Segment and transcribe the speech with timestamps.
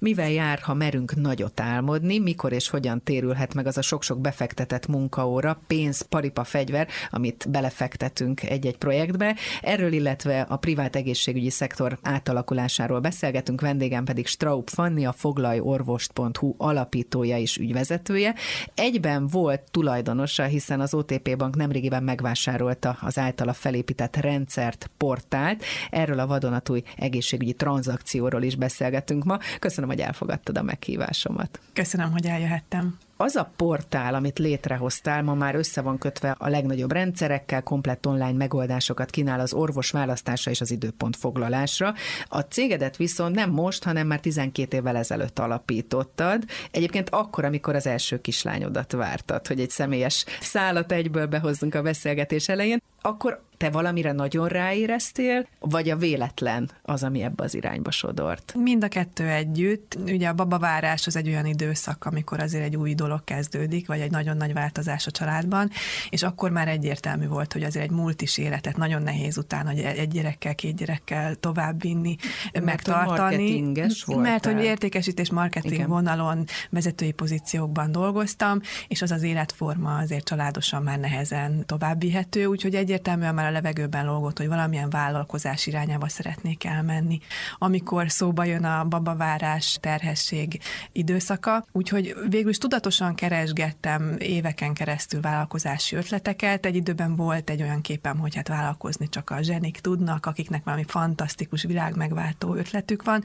[0.00, 4.86] Mivel jár, ha merünk nagyot álmodni, mikor és hogyan térülhet meg az a sok-sok befektetett
[4.86, 9.36] munkaóra, pénz, paripa, fegyver, amit belefektetünk egy-egy projektbe.
[9.62, 17.38] Erről, illetve a privát egészségügyi szektor átalakulásáról beszélgetünk, vendégem pedig Straub Fanni, a foglalorvost.hu alapítója
[17.38, 18.34] és ügyvezetője.
[18.74, 25.64] Egyben volt tulajdonosa, hiszen az OTP Bank nemrégiben megvásárolta az általa felépített rendszert, portált.
[25.90, 29.38] Erről a vadonatúj egészségügyi tranzakcióról is beszélgetünk ma.
[29.58, 31.60] Köszönöm hogy elfogadtad a meghívásomat.
[31.72, 32.98] Köszönöm, hogy eljöhettem.
[33.22, 38.32] Az a portál, amit létrehoztál, ma már össze van kötve a legnagyobb rendszerekkel, komplett online
[38.32, 41.94] megoldásokat kínál az orvos választása és az időpont foglalásra.
[42.28, 46.44] A cégedet viszont nem most, hanem már 12 évvel ezelőtt alapítottad.
[46.70, 52.48] Egyébként akkor, amikor az első kislányodat vártad, hogy egy személyes szállat egyből behozzunk a beszélgetés
[52.48, 58.54] elején, akkor te valamire nagyon ráéreztél, vagy a véletlen az, ami ebbe az irányba sodort?
[58.56, 59.98] Mind a kettő együtt.
[60.06, 64.10] Ugye a babavárás az egy olyan időszak, amikor azért egy új dolog kezdődik, vagy egy
[64.10, 65.70] nagyon nagy változás a családban,
[66.10, 70.08] és akkor már egyértelmű volt, hogy azért egy multis életet nagyon nehéz utána, hogy egy
[70.08, 72.16] gyerekkel, két gyerekkel továbbvinni,
[72.52, 73.72] mert megtartani.
[74.04, 75.88] Hogy mert hogy értékesítés marketing Igen.
[75.88, 83.34] vonalon, vezetői pozíciókban dolgoztam, és az az életforma azért családosan már nehezen továbbvihető, úgyhogy egyértelműen
[83.34, 87.18] már a levegőben lógott, hogy valamilyen vállalkozás irányába szeretnék elmenni.
[87.58, 90.60] Amikor szóba jön a babavárás, terhesség
[90.92, 92.58] időszaka, úgyhogy végül is
[93.00, 96.66] tudatosan keresgettem éveken keresztül vállalkozási ötleteket.
[96.66, 100.84] Egy időben volt egy olyan képem, hogy hát vállalkozni csak a zsenik tudnak, akiknek valami
[100.86, 103.24] fantasztikus világmegváltó ötletük van.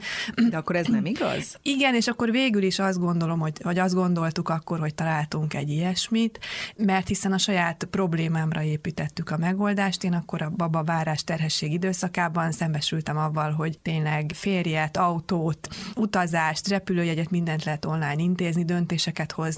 [0.50, 1.58] De akkor ez nem igaz?
[1.76, 5.70] Igen, és akkor végül is azt gondolom, hogy, vagy azt gondoltuk akkor, hogy találtunk egy
[5.70, 6.38] ilyesmit,
[6.76, 10.04] mert hiszen a saját problémámra építettük a megoldást.
[10.04, 17.30] Én akkor a baba várás terhesség időszakában szembesültem avval, hogy tényleg férjet, autót, utazást, repülőjegyet,
[17.30, 19.55] mindent lehet online intézni, döntéseket hozni,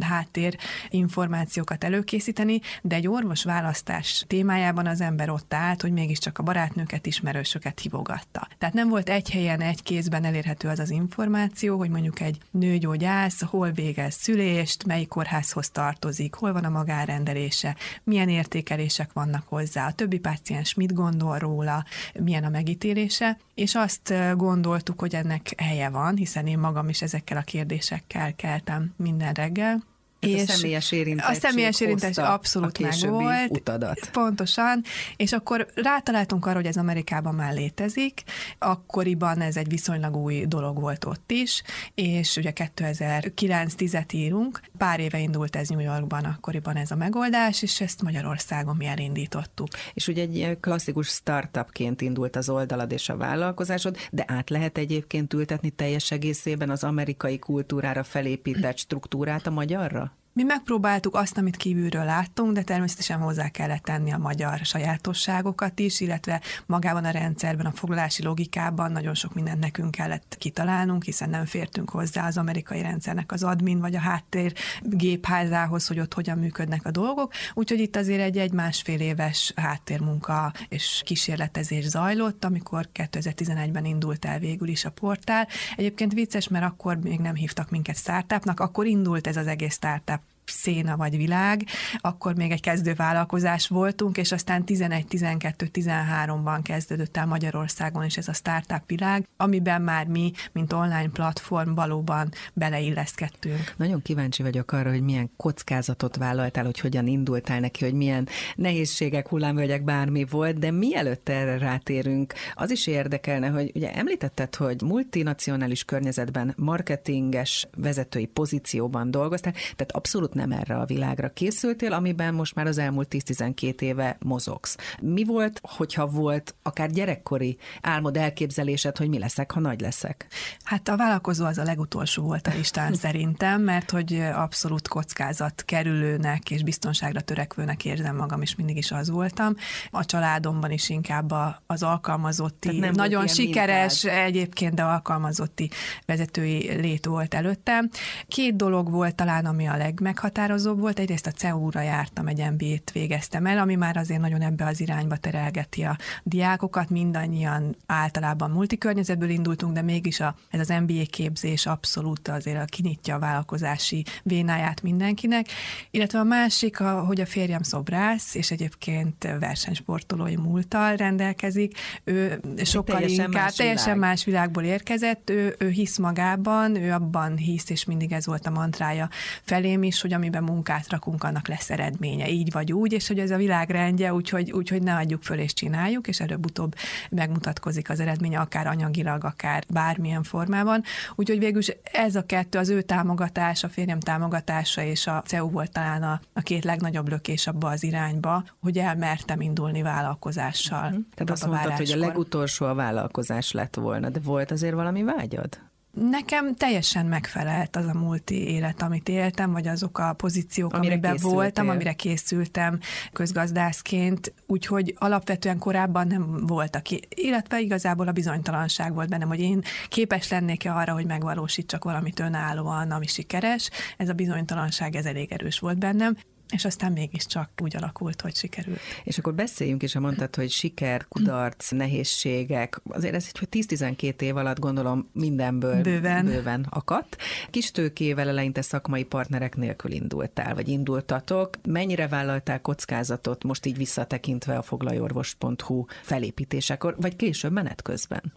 [0.00, 0.56] háttér
[0.88, 7.06] információkat előkészíteni, de egy orvos választás témájában az ember ott állt, hogy mégiscsak a barátnőket,
[7.06, 8.48] ismerősöket hívogatta.
[8.58, 13.42] Tehát nem volt egy helyen, egy kézben elérhető az az információ, hogy mondjuk egy nőgyógyász
[13.42, 19.92] hol végez szülést, melyik kórházhoz tartozik, hol van a magárendelése, milyen értékelések vannak hozzá, a
[19.92, 26.16] többi páciens mit gondol róla, milyen a megítélése, és azt gondoltuk, hogy ennek helye van,
[26.16, 29.82] hiszen én magam is ezekkel a kérdésekkel keltem minden reggel,
[30.20, 33.50] és a személyes érintettség A személyes érintettség abszolút meg volt.
[33.50, 34.10] utadat.
[34.12, 34.82] Pontosan,
[35.16, 38.22] és akkor rátaláltunk arra, hogy ez Amerikában már létezik,
[38.58, 41.62] akkoriban ez egy viszonylag új dolog volt ott is,
[41.94, 47.80] és ugye 2009-10-et írunk, pár éve indult ez New Yorkban, akkoriban ez a megoldás, és
[47.80, 49.68] ezt Magyarországon mi elindítottuk.
[49.94, 55.32] És ugye egy klasszikus startupként indult az oldalad és a vállalkozásod, de át lehet egyébként
[55.32, 60.09] ültetni teljes egészében az amerikai kultúrára felépített struktúrát a magyarra?
[60.32, 66.00] Mi megpróbáltuk azt, amit kívülről láttunk, de természetesen hozzá kellett tenni a magyar sajátosságokat is,
[66.00, 71.44] illetve magában a rendszerben, a foglalási logikában nagyon sok mindent nekünk kellett kitalálnunk, hiszen nem
[71.44, 74.52] fértünk hozzá az amerikai rendszernek az admin vagy a háttér
[74.82, 77.32] gépházához, hogy ott hogyan működnek a dolgok.
[77.54, 84.38] Úgyhogy itt azért egy, egy másfél éves háttérmunka és kísérletezés zajlott, amikor 2011-ben indult el
[84.38, 85.48] végül is a portál.
[85.76, 90.20] Egyébként vicces, mert akkor még nem hívtak minket startupnak, akkor indult ez az egész startup
[90.44, 91.64] széna vagy világ,
[92.00, 98.32] akkor még egy kezdő vállalkozás voltunk, és aztán 11-12-13-ban kezdődött el Magyarországon is ez a
[98.32, 103.74] startup világ, amiben már mi, mint online platform valóban beleilleszkedtünk.
[103.76, 109.28] Nagyon kíváncsi vagyok arra, hogy milyen kockázatot vállaltál, hogy hogyan indultál neki, hogy milyen nehézségek,
[109.28, 115.84] hullámvölgyek, bármi volt, de mielőtt erre rátérünk, az is érdekelne, hogy ugye említetted, hogy multinacionális
[115.84, 122.66] környezetben marketinges vezetői pozícióban dolgoztál, tehát abszolút nem erre a világra készültél, amiben most már
[122.66, 124.76] az elmúlt 10-12 éve mozogsz.
[125.00, 130.26] Mi volt, hogyha volt akár gyerekkori álmod elképzelésed, hogy mi leszek, ha nagy leszek?
[130.64, 136.50] Hát a vállalkozó az a legutolsó volt a listán szerintem, mert hogy abszolút kockázat kerülőnek
[136.50, 139.54] és biztonságra törekvőnek érzem magam, és mindig is az voltam.
[139.90, 141.34] A családomban is inkább
[141.66, 144.26] az alkalmazotti, nagyon sikeres mintád.
[144.26, 145.70] egyébként, de alkalmazotti
[146.06, 147.90] vezetői lét volt előttem.
[148.28, 150.98] Két dolog volt talán, ami a legmeghatározóbb, meghatározó volt.
[150.98, 155.16] Egyrészt a CEU-ra jártam, egy MBA-t végeztem el, ami már azért nagyon ebbe az irányba
[155.16, 156.90] terelgeti a diákokat.
[156.90, 163.14] Mindannyian általában multikörnyezetből indultunk, de mégis a, ez az MBA képzés abszolút azért a kinyitja
[163.14, 165.46] a vállalkozási vénáját mindenkinek.
[165.90, 171.78] Illetve a másik, a, hogy a férjem szobrász, és egyébként versenysportolói múltal rendelkezik.
[172.04, 174.08] Ő sokkal teljesen inkább, más teljesen világ.
[174.08, 178.50] más világból érkezett, ő, ő hisz magában, ő abban hisz, és mindig ez volt a
[178.50, 179.08] mantrája
[179.42, 183.30] felém is, hogy amiben munkát rakunk, annak lesz eredménye, így vagy úgy, és hogy ez
[183.30, 186.74] a világrendje, úgyhogy, úgyhogy ne adjuk föl és csináljuk, és előbb-utóbb
[187.10, 190.82] megmutatkozik az eredménye, akár anyagilag, akár bármilyen formában.
[191.14, 191.62] Úgyhogy végül
[191.92, 196.20] ez a kettő, az ő támogatás, a férjem támogatása és a CEU volt talán a,
[196.32, 200.86] a két legnagyobb lökés abba az irányba, hogy elmertem indulni vállalkozással.
[200.86, 201.04] Uh-huh.
[201.14, 205.69] Tehát azt mondtad, hogy a legutolsó a vállalkozás lett volna, de volt azért valami vágyad?
[205.92, 211.12] Nekem teljesen megfelelt az a multi élet, amit éltem, vagy azok a pozíciók, amire amiben
[211.12, 211.36] készültél.
[211.36, 212.78] voltam, amire készültem
[213.12, 220.30] közgazdászként, úgyhogy alapvetően korábban nem voltak, illetve igazából a bizonytalanság volt bennem, hogy én képes
[220.30, 223.70] lennék-e arra, hogy megvalósítsak valamit önállóan, ami sikeres.
[223.96, 226.16] Ez a bizonytalanság, ez elég erős volt bennem
[226.50, 228.80] és aztán mégiscsak úgy alakult, hogy sikerült.
[229.04, 234.36] És akkor beszéljünk is, ha mondtad, hogy siker, kudarc, nehézségek, azért ez egy 10-12 év
[234.36, 237.16] alatt gondolom mindenből bőven, bőven akadt.
[237.50, 241.50] Kis tőkével eleinte szakmai partnerek nélkül indultál, vagy indultatok.
[241.68, 248.32] Mennyire vállaltál kockázatot most így visszatekintve a foglalorvos.hu felépítésekor, vagy később menet közben?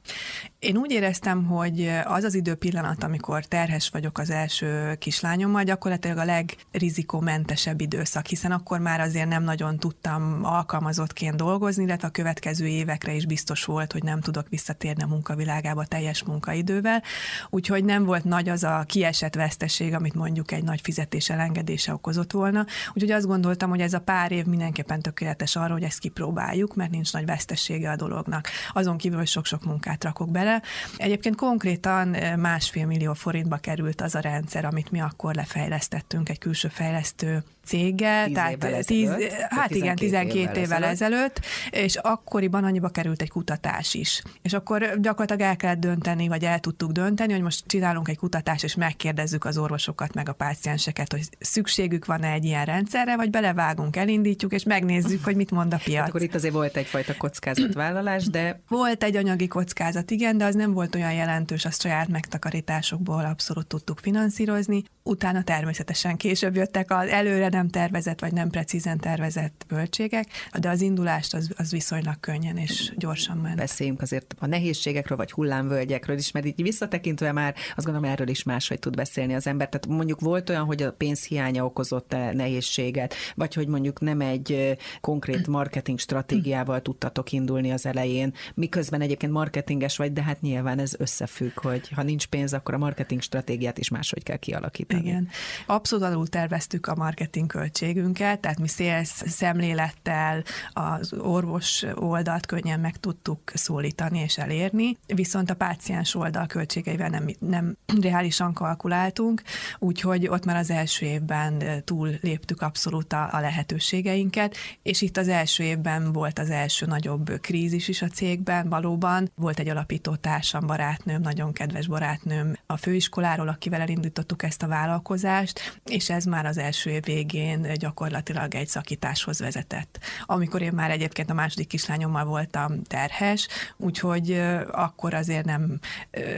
[0.60, 6.26] Én úgy éreztem, hogy az az időpillanat, amikor terhes vagyok az első kislányommal, gyakorlatilag a
[6.26, 12.68] legrizikomentesebb idő időszak, hiszen akkor már azért nem nagyon tudtam alkalmazottként dolgozni, illetve a következő
[12.68, 17.04] évekre is biztos volt, hogy nem tudok visszatérni a munkavilágába teljes munkaidővel,
[17.50, 22.32] úgyhogy nem volt nagy az a kiesett veszteség, amit mondjuk egy nagy fizetés elengedése okozott
[22.32, 22.66] volna.
[22.94, 26.92] Úgyhogy azt gondoltam, hogy ez a pár év mindenképpen tökéletes arra, hogy ezt kipróbáljuk, mert
[26.92, 28.48] nincs nagy vesztesége a dolognak.
[28.74, 30.62] Azon kívül, hogy sok-sok munkát rakok bele.
[30.98, 36.40] Egyébként konkrétan eh, másfél millió forintba került az a rendszer, amit mi akkor lefejlesztettünk egy
[36.40, 39.10] külső fejlesztő céggel, tíz tehát tíz,
[39.50, 41.40] hát igen, 12 évvel, évvel ezelőtt,
[41.70, 44.22] és akkoriban annyiba került egy kutatás is.
[44.42, 48.64] És akkor gyakorlatilag el kellett dönteni, vagy el tudtuk dönteni, hogy most csinálunk egy kutatást,
[48.64, 53.96] és megkérdezzük az orvosokat, meg a pácienseket, hogy szükségük van-e egy ilyen rendszerre, vagy belevágunk,
[53.96, 56.00] elindítjuk, és megnézzük, hogy mit mond a piac.
[56.00, 58.62] Hát akkor itt azért volt egyfajta kockázatvállalás, de...
[58.70, 63.68] Volt egy anyagi kockázat, igen, de az nem volt olyan jelentős, azt saját megtakarításokból abszolút
[63.68, 64.84] tudtuk finanszírozni.
[65.06, 70.28] Utána természetesen később jöttek az előre nem tervezett, vagy nem precízen tervezett költségek,
[70.60, 73.56] de az indulást az, az viszonylag könnyen és gyorsan ment.
[73.56, 78.44] Beszéljünk azért a nehézségekről, vagy hullámvölgyekről is, mert így visszatekintve már azt gondolom erről is
[78.44, 79.70] máshogy tud beszélni az ember.
[79.70, 84.78] Tehát mondjuk volt olyan, hogy a pénzhiánya okozott -e nehézséget, vagy hogy mondjuk nem egy
[85.02, 90.94] konkrét marketing stratégiával tudtatok indulni az elején, miközben egyébként marketinges vagy, de hát nyilván ez
[90.98, 94.93] összefügg, hogy ha nincs pénz, akkor a marketing stratégiát is máshogy kell kialakítani.
[94.98, 95.28] Igen.
[95.66, 100.44] Abszolút alul terveztük a marketing költségünket, tehát mi szélsz szemlélettel
[100.74, 107.26] az orvos oldalt könnyen meg tudtuk szólítani és elérni, viszont a páciens oldal költségeivel nem,
[107.40, 109.42] nem reálisan kalkuláltunk,
[109.80, 115.28] úgyhogy ott már az első évben túl léptük abszolút a, a lehetőségeinket, és itt az
[115.28, 120.68] első évben volt az első nagyobb krízis is a cégben, valóban volt egy alapító társam,
[120.68, 126.58] barátnőm, nagyon kedves barátnőm a főiskoláról, akivel elindítottuk ezt a vállalkozást, és ez már az
[126.58, 130.00] első év végén gyakorlatilag egy szakításhoz vezetett.
[130.26, 133.48] Amikor én már egyébként a második kislányommal voltam terhes,
[133.78, 135.80] úgyhogy akkor azért nem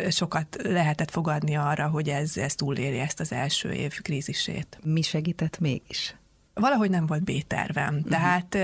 [0.10, 4.80] sokat lehetett fogadni arra, hogy ez, ez túléri ezt az első év krízisét.
[4.84, 6.16] Mi segített mégis?
[6.56, 7.96] Valahogy nem volt B-tervem.
[7.96, 8.10] Uh-huh.
[8.10, 8.58] Tehát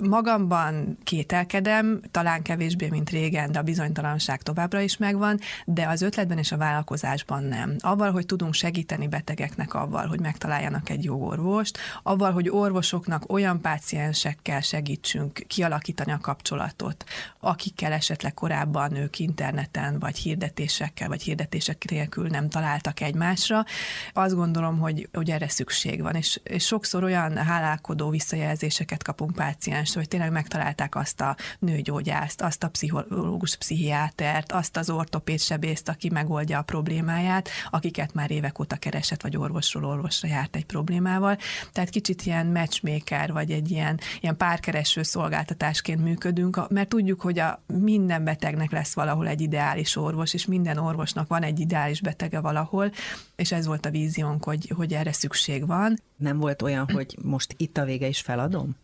[0.00, 6.38] magamban kételkedem, talán kevésbé, mint régen, de a bizonytalanság továbbra is megvan, de az ötletben
[6.38, 7.76] és a vállalkozásban nem.
[7.78, 13.60] Avval, hogy tudunk segíteni betegeknek avval, hogy megtaláljanak egy jó orvost, avval, hogy orvosoknak olyan
[13.60, 17.04] páciensekkel segítsünk kialakítani a kapcsolatot,
[17.40, 23.64] akikkel esetleg korábban ők interneten, vagy hirdetésekkel, vagy hirdetések nélkül nem találtak egymásra.
[24.12, 29.32] Azt gondolom, hogy, hogy erre szükség van, és, és sokszor olyan olyan hálálkodó visszajelzéseket kapunk
[29.32, 35.88] páciens, hogy tényleg megtalálták azt a nőgyógyászt, azt a pszichológus, pszichiátert, azt az ortopéd sebészt,
[35.88, 41.38] aki megoldja a problémáját, akiket már évek óta keresett, vagy orvosról orvosra járt egy problémával.
[41.72, 47.62] Tehát kicsit ilyen matchmaker, vagy egy ilyen, ilyen párkereső szolgáltatásként működünk, mert tudjuk, hogy a
[47.66, 52.90] minden betegnek lesz valahol egy ideális orvos, és minden orvosnak van egy ideális betege valahol,
[53.36, 55.98] és ez volt a víziónk, hogy, hogy erre szükség van.
[56.16, 58.76] Nem volt olyan, hogy most itt a vége is feladom?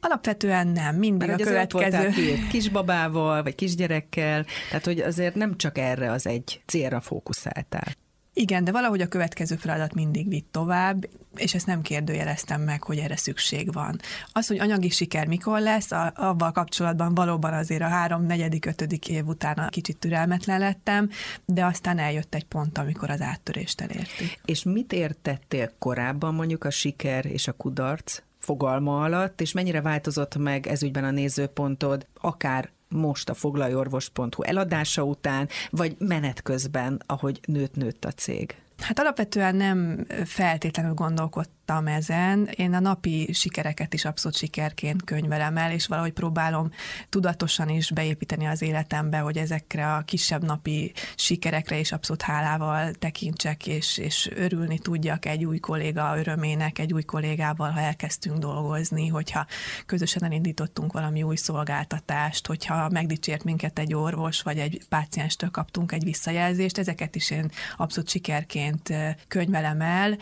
[0.00, 2.10] Alapvetően nem, mindig Mert a következő.
[2.10, 7.94] Két kisbabával, vagy kisgyerekkel, tehát hogy azért nem csak erre az egy célra fókuszáltál.
[8.38, 12.98] Igen, de valahogy a következő feladat mindig vitt tovább, és ezt nem kérdőjeleztem meg, hogy
[12.98, 14.00] erre szükség van.
[14.32, 19.08] Az, hogy anyagi siker mikor lesz, a, avval kapcsolatban valóban azért a három, negyedik, ötödik
[19.08, 21.10] év után kicsit türelmetlen lettem,
[21.44, 24.38] de aztán eljött egy pont, amikor az áttörést elértük.
[24.44, 30.36] És mit értettél korábban mondjuk a siker és a kudarc fogalma alatt, és mennyire változott
[30.36, 38.04] meg ezügyben a nézőpontod, akár most a foglalorvos.hu eladása után, vagy menet közben, ahogy nőtt-nőtt
[38.04, 38.56] a cég?
[38.78, 42.48] Hát alapvetően nem feltétlenül gondolkodtam ezen.
[42.56, 46.70] Én a napi sikereket is abszolút sikerként könyvelem el, és valahogy próbálom
[47.08, 53.66] tudatosan is beépíteni az életembe, hogy ezekre a kisebb napi sikerekre is abszolút hálával tekintsek,
[53.66, 59.46] és, és örülni tudjak egy új kolléga örömének, egy új kollégával, ha elkezdtünk dolgozni, hogyha
[59.86, 66.04] közösen elindítottunk valami új szolgáltatást, hogyha megdicsért minket egy orvos, vagy egy pácienstől kaptunk egy
[66.04, 68.92] visszajelzést, ezeket is én abszolút sikerként
[69.28, 70.18] könyvelem el,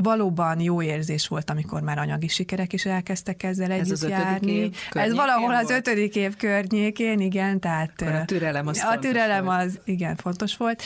[0.00, 4.52] valóban jó érzés volt, amikor már anyagi sikerek is elkezdtek ezzel Ez együtt az járni.
[4.52, 9.48] Év Ez valahol az ötödik év környékén, igen, tehát Akkor a türelem az A türelem
[9.48, 10.82] az, igen, fontos volt.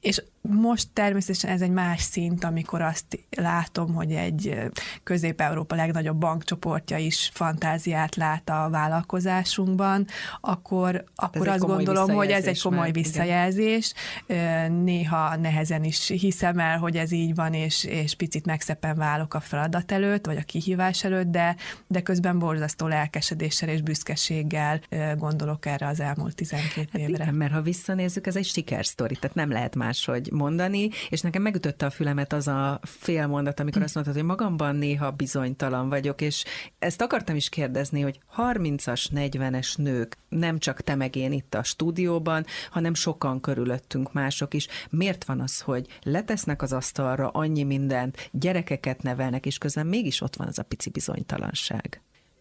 [0.00, 4.58] És most természetesen ez egy más szint, amikor azt látom, hogy egy
[5.02, 10.06] Közép-Európa legnagyobb bankcsoportja is fantáziát lát a vállalkozásunkban,
[10.40, 13.92] akkor, akkor azt gondolom, hogy ez egy komoly visszajelzés.
[14.26, 14.72] Igen.
[14.72, 19.40] Néha nehezen is hiszem el, hogy ez így van, és, és picit megszeppen válok a
[19.40, 24.80] feladat előtt, vagy a kihívás előtt, de, de közben borzasztó lelkesedéssel és büszkeséggel
[25.16, 27.22] gondolok erre az elmúlt 12 hát évre.
[27.22, 31.86] Igen, mert ha visszanézzük, ez egy sikersztori, tehát nem lehet máshogy mondani, és nekem megütötte
[31.86, 36.44] a fülemet az a fél mondat, amikor azt mondtad, hogy magamban néha bizonytalan vagyok, és
[36.78, 41.62] ezt akartam is kérdezni, hogy 30-as, 40-es nők, nem csak te meg én itt a
[41.62, 44.68] stúdióban, hanem sokan körülöttünk mások is.
[44.90, 50.36] Miért van az, hogy letesznek az asztalra annyi mindent, gyerekeket nevelnek, és közben mégis ott
[50.36, 52.00] van az a pici bizonytalanság?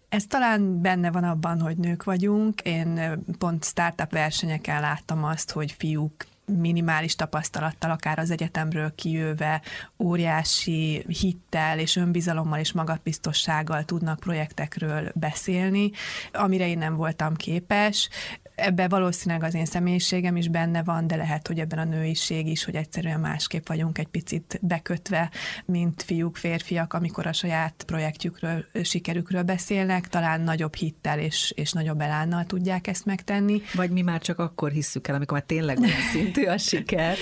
[0.09, 2.61] Ez talán benne van abban, hogy nők vagyunk.
[2.61, 9.61] Én pont startup versenyeken láttam azt, hogy fiúk minimális tapasztalattal, akár az egyetemről kijöve,
[9.99, 15.91] óriási hittel és önbizalommal és magabiztossággal tudnak projektekről beszélni,
[16.33, 18.09] amire én nem voltam képes
[18.55, 22.63] ebben valószínűleg az én személyiségem is benne van, de lehet, hogy ebben a nőiség is,
[22.63, 25.31] hogy egyszerűen másképp vagyunk egy picit bekötve,
[25.65, 32.01] mint fiúk, férfiak, amikor a saját projektjükről, sikerükről beszélnek, talán nagyobb hittel és, és nagyobb
[32.01, 33.61] elánnal tudják ezt megtenni.
[33.73, 37.15] Vagy mi már csak akkor hisszük el, amikor már tényleg olyan szintű a siker.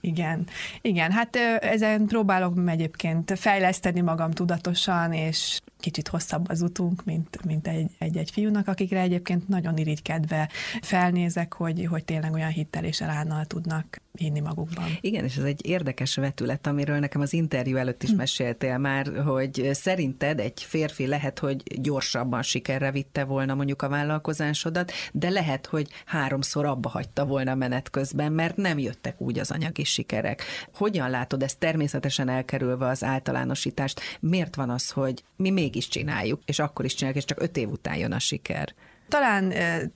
[0.00, 0.46] Igen,
[0.80, 7.68] igen, hát ezen próbálok egyébként fejleszteni magam tudatosan, és kicsit hosszabb az utunk, mint, mint
[7.68, 10.48] egy, egy-egy fiúnak, akikre egyébként nagyon irigykedve
[10.80, 14.84] felnézek, hogy, hogy tényleg olyan hittel és elánnal tudnak hinni magukban.
[15.00, 18.16] Igen, és ez egy érdekes vetület, amiről nekem az interjú előtt is hm.
[18.16, 24.92] meséltél már, hogy szerinted egy férfi lehet, hogy gyorsabban sikerre vitte volna mondjuk a vállalkozásodat,
[25.12, 29.84] de lehet, hogy háromszor abba hagyta volna menet közben, mert nem jöttek úgy az anyagi
[29.84, 30.42] sikerek.
[30.74, 34.00] Hogyan látod ezt természetesen elkerülve az általánosítást?
[34.20, 37.70] Miért van az, hogy mi mégis csináljuk, és akkor is csináljuk, és csak öt év
[37.70, 38.74] után jön a siker?
[39.12, 39.52] Talán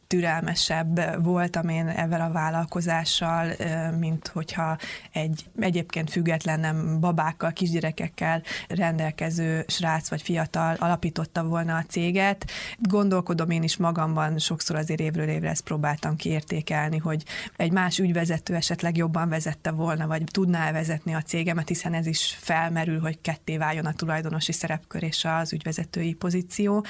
[0.06, 3.52] türelmesebb voltam én ezzel a vállalkozással,
[3.98, 4.76] mint hogyha
[5.12, 12.50] egy egyébként független nem babákkal, kisgyerekekkel rendelkező srác vagy fiatal alapította volna a céget.
[12.78, 17.24] Gondolkodom én is magamban, sokszor azért évről évre ezt próbáltam kiértékelni, hogy
[17.56, 22.36] egy más ügyvezető esetleg jobban vezette volna, vagy tudná vezetni a cégemet, hiszen ez is
[22.40, 26.84] felmerül, hogy ketté váljon a tulajdonosi szerepkör és az ügyvezetői pozíció.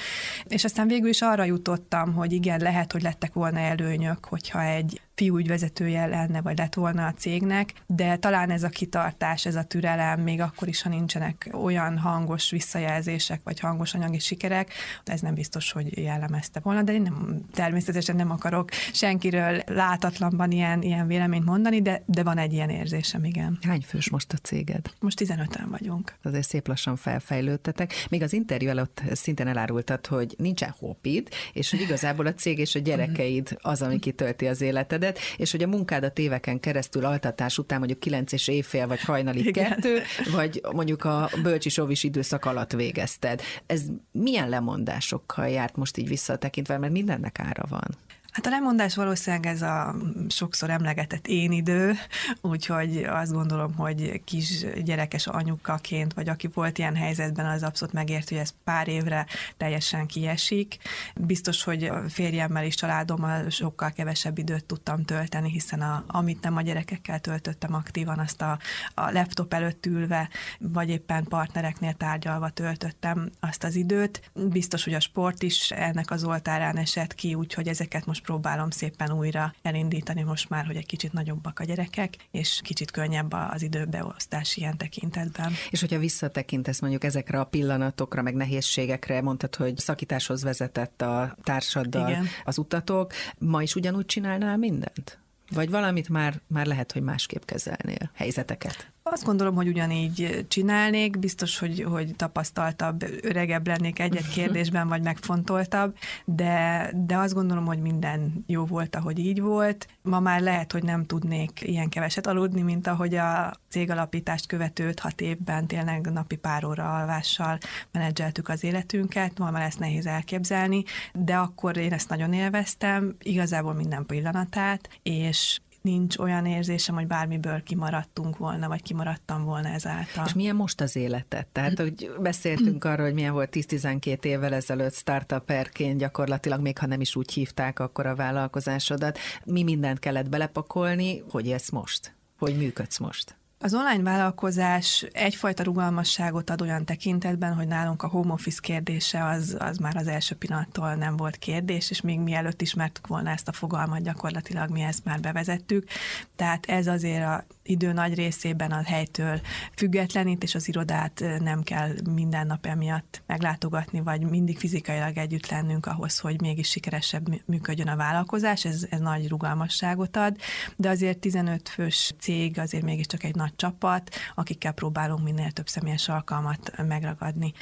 [0.47, 5.01] És aztán végül is arra jutottam, hogy igen, lehet, hogy lettek volna előnyök, hogyha egy
[5.17, 10.19] fiúügyvezetője lenne, vagy lett volna a cégnek, de talán ez a kitartás, ez a türelem,
[10.19, 15.71] még akkor is, ha nincsenek olyan hangos visszajelzések, vagy hangos anyagi sikerek, ez nem biztos,
[15.71, 21.81] hogy jellemezte volna, de én nem, természetesen nem akarok senkiről látatlanban ilyen, ilyen véleményt mondani,
[21.81, 23.57] de, de van egy ilyen érzésem, igen.
[23.61, 24.93] Hány fős most a céged?
[24.99, 26.15] Most 15-en vagyunk.
[26.23, 27.93] Azért szép lassan felfejlődtetek.
[28.09, 32.75] Még az interjú előtt szintén elárultad, hogy nincsen hobbid, és hogy igazából a cég és
[32.75, 35.05] a gyerekeid az, ami kitölti az életedet,
[35.37, 39.69] és hogy a munkádat éveken keresztül altatás után mondjuk 9 és évfél, vagy hajnali Igen.
[39.69, 43.41] kettő, vagy mondjuk a bölcsi sovis időszak alatt végezted.
[43.65, 47.97] Ez milyen lemondásokkal járt most így visszatekintve, mert mindennek ára van?
[48.37, 49.95] Hát a lemondás valószínűleg ez a
[50.27, 51.93] sokszor emlegetett én idő,
[52.41, 58.29] úgyhogy azt gondolom, hogy kis gyerekes anyukaként, vagy aki volt ilyen helyzetben, az abszolút megért,
[58.29, 59.25] hogy ez pár évre
[59.57, 60.77] teljesen kiesik.
[61.15, 66.61] Biztos, hogy férjemmel és családommal sokkal kevesebb időt tudtam tölteni, hiszen a, amit nem a
[66.61, 68.59] gyerekekkel töltöttem aktívan, azt a,
[68.93, 70.29] a laptop előtt ülve,
[70.59, 74.31] vagy éppen partnereknél tárgyalva töltöttem azt az időt.
[74.33, 79.11] Biztos, hogy a sport is ennek az oltárán esett ki, úgyhogy ezeket most próbálom szépen
[79.11, 84.57] újra elindítani most már, hogy egy kicsit nagyobbak a gyerekek, és kicsit könnyebb az időbeosztás
[84.57, 85.53] ilyen tekintetben.
[85.69, 92.09] És hogyha visszatekintesz mondjuk ezekre a pillanatokra, meg nehézségekre, mondtad, hogy szakításhoz vezetett a társaddal
[92.09, 92.27] Igen.
[92.45, 95.19] az utatok, ma is ugyanúgy csinálnál mindent?
[95.51, 98.91] Vagy valamit már, már lehet, hogy másképp kezelnél helyzeteket?
[99.11, 105.95] Azt gondolom, hogy ugyanígy csinálnék, biztos, hogy, hogy tapasztaltabb, öregebb lennék egy-egy kérdésben, vagy megfontoltabb,
[106.25, 109.87] de, de azt gondolom, hogy minden jó volt, ahogy így volt.
[110.01, 115.21] Ma már lehet, hogy nem tudnék ilyen keveset aludni, mint ahogy a cégalapítást követő hat
[115.21, 117.57] évben tényleg napi pár óra alvással
[117.91, 120.83] menedzseltük az életünket, ma már ezt nehéz elképzelni,
[121.13, 127.63] de akkor én ezt nagyon élveztem, igazából minden pillanatát, és nincs olyan érzésem, hogy bármiből
[127.63, 130.25] kimaradtunk volna, vagy kimaradtam volna ezáltal.
[130.25, 131.47] És milyen most az életet?
[131.47, 137.01] Tehát, hogy beszéltünk arról, hogy milyen volt 10-12 évvel ezelőtt startuperként, gyakorlatilag még ha nem
[137.01, 139.17] is úgy hívták akkor a vállalkozásodat.
[139.45, 142.15] Mi mindent kellett belepakolni, hogy élsz most?
[142.37, 143.35] Hogy működsz most?
[143.59, 149.55] Az online vállalkozás egyfajta rugalmasságot ad olyan tekintetben, hogy nálunk a home office kérdése az,
[149.59, 153.51] az már az első pillanattól nem volt kérdés, és még mielőtt ismertük volna ezt a
[153.51, 155.87] fogalmat, gyakorlatilag mi ezt már bevezettük.
[156.35, 159.41] Tehát ez azért a idő nagy részében a helytől
[159.75, 165.85] függetlenít, és az irodát nem kell minden nap emiatt meglátogatni, vagy mindig fizikailag együtt lennünk
[165.85, 170.35] ahhoz, hogy mégis sikeresebb működjön a vállalkozás, ez, ez nagy rugalmasságot ad,
[170.75, 176.09] de azért 15 fős cég azért mégiscsak egy nagy csapat, akikkel próbálunk minél több személyes
[176.09, 177.53] alkalmat megragadni.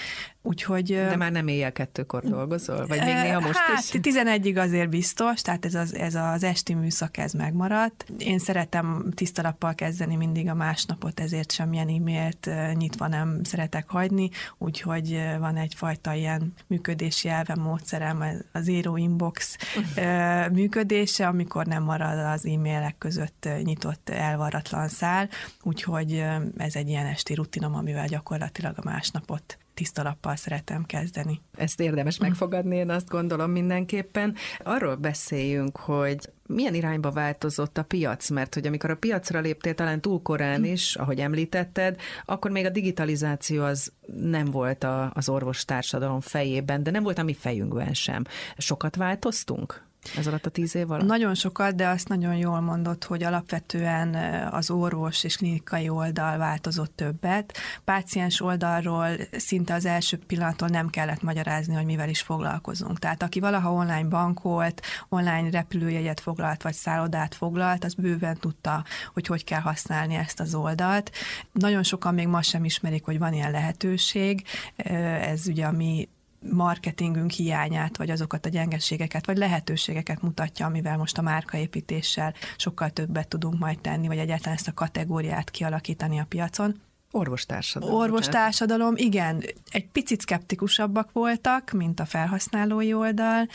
[0.47, 2.87] Úgyhogy, De már nem éjjel kettőkor dolgozol?
[2.87, 3.91] Vagy még néha most hát, is?
[4.01, 8.05] 11-ig azért biztos, tehát ez az, ez az esti műszak ez megmaradt.
[8.17, 15.21] Én szeretem tisztalappal kezdeni mindig a másnapot, ezért semmilyen e-mailt nyitva nem szeretek hagyni, úgyhogy
[15.39, 19.57] van egyfajta ilyen működési elve módszerem, az Zero Inbox
[20.51, 25.29] működése, amikor nem marad az e-mailek között nyitott elvaratlan szál,
[25.63, 26.23] úgyhogy
[26.57, 31.41] ez egy ilyen esti rutinom, amivel gyakorlatilag a másnapot tiszta lappal szeretem kezdeni.
[31.57, 34.35] Ezt érdemes megfogadni, én azt gondolom mindenképpen.
[34.63, 40.01] Arról beszéljünk, hogy milyen irányba változott a piac, mert hogy amikor a piacra léptél talán
[40.01, 46.19] túl korán is, ahogy említetted, akkor még a digitalizáció az nem volt a, az orvostársadalom
[46.19, 48.23] fejében, de nem volt a mi fejünkben sem.
[48.57, 49.84] Sokat változtunk?
[50.17, 51.07] Ez alatt a tíz év alatt?
[51.07, 54.15] Nagyon sokat, de azt nagyon jól mondott, hogy alapvetően
[54.51, 57.57] az orvos és klinikai oldal változott többet.
[57.83, 62.99] Páciens oldalról szinte az első pillanattól nem kellett magyarázni, hogy mivel is foglalkozunk.
[62.99, 69.27] Tehát aki valaha online bankolt, online repülőjegyet foglalt, vagy szállodát foglalt, az bőven tudta, hogy
[69.27, 71.11] hogy kell használni ezt az oldalt.
[71.51, 74.43] Nagyon sokan még ma sem ismerik, hogy van ilyen lehetőség.
[74.75, 76.09] Ez ugye a mi
[76.51, 83.27] marketingünk hiányát, vagy azokat a gyengeségeket, vagy lehetőségeket mutatja, amivel most a márkaépítéssel sokkal többet
[83.27, 86.81] tudunk majd tenni, vagy egyáltalán ezt a kategóriát kialakítani a piacon.
[87.15, 87.95] Orvostársadalom.
[87.95, 89.43] Orvostársadalom, igen.
[89.69, 93.47] Egy picit szkeptikusabbak voltak, mint a felhasználói oldal,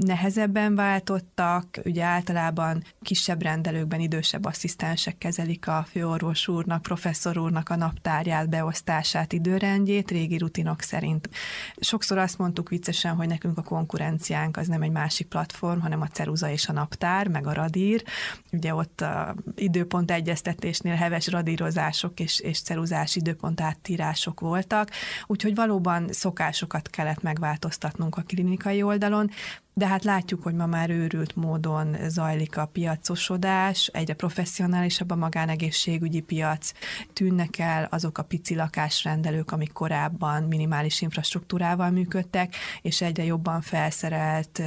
[0.00, 7.76] nehezebben váltottak, ugye általában kisebb rendelőkben idősebb asszisztensek kezelik a főorvos úrnak, professzor úrnak a
[7.76, 11.28] naptárját, beosztását, időrendjét, régi rutinok szerint.
[11.76, 16.06] Sokszor azt mondtuk viccesen, hogy nekünk a konkurenciánk az nem egy másik platform, hanem a
[16.06, 18.04] ceruza és a naptár, meg a radír.
[18.52, 24.90] Ugye ott a időpont egyeztetésnél heves radírozások és, és ceruzás órás időpont áttírások voltak,
[25.26, 29.30] úgyhogy valóban szokásokat kellett megváltoztatnunk a klinikai oldalon,
[29.74, 36.20] de hát látjuk, hogy ma már őrült módon zajlik a piacosodás, egyre professzionálisabb a magánegészségügyi
[36.20, 36.72] piac,
[37.12, 44.62] tűnnek el azok a pici lakásrendelők, amik korábban minimális infrastruktúrával működtek, és egyre jobban felszerelt,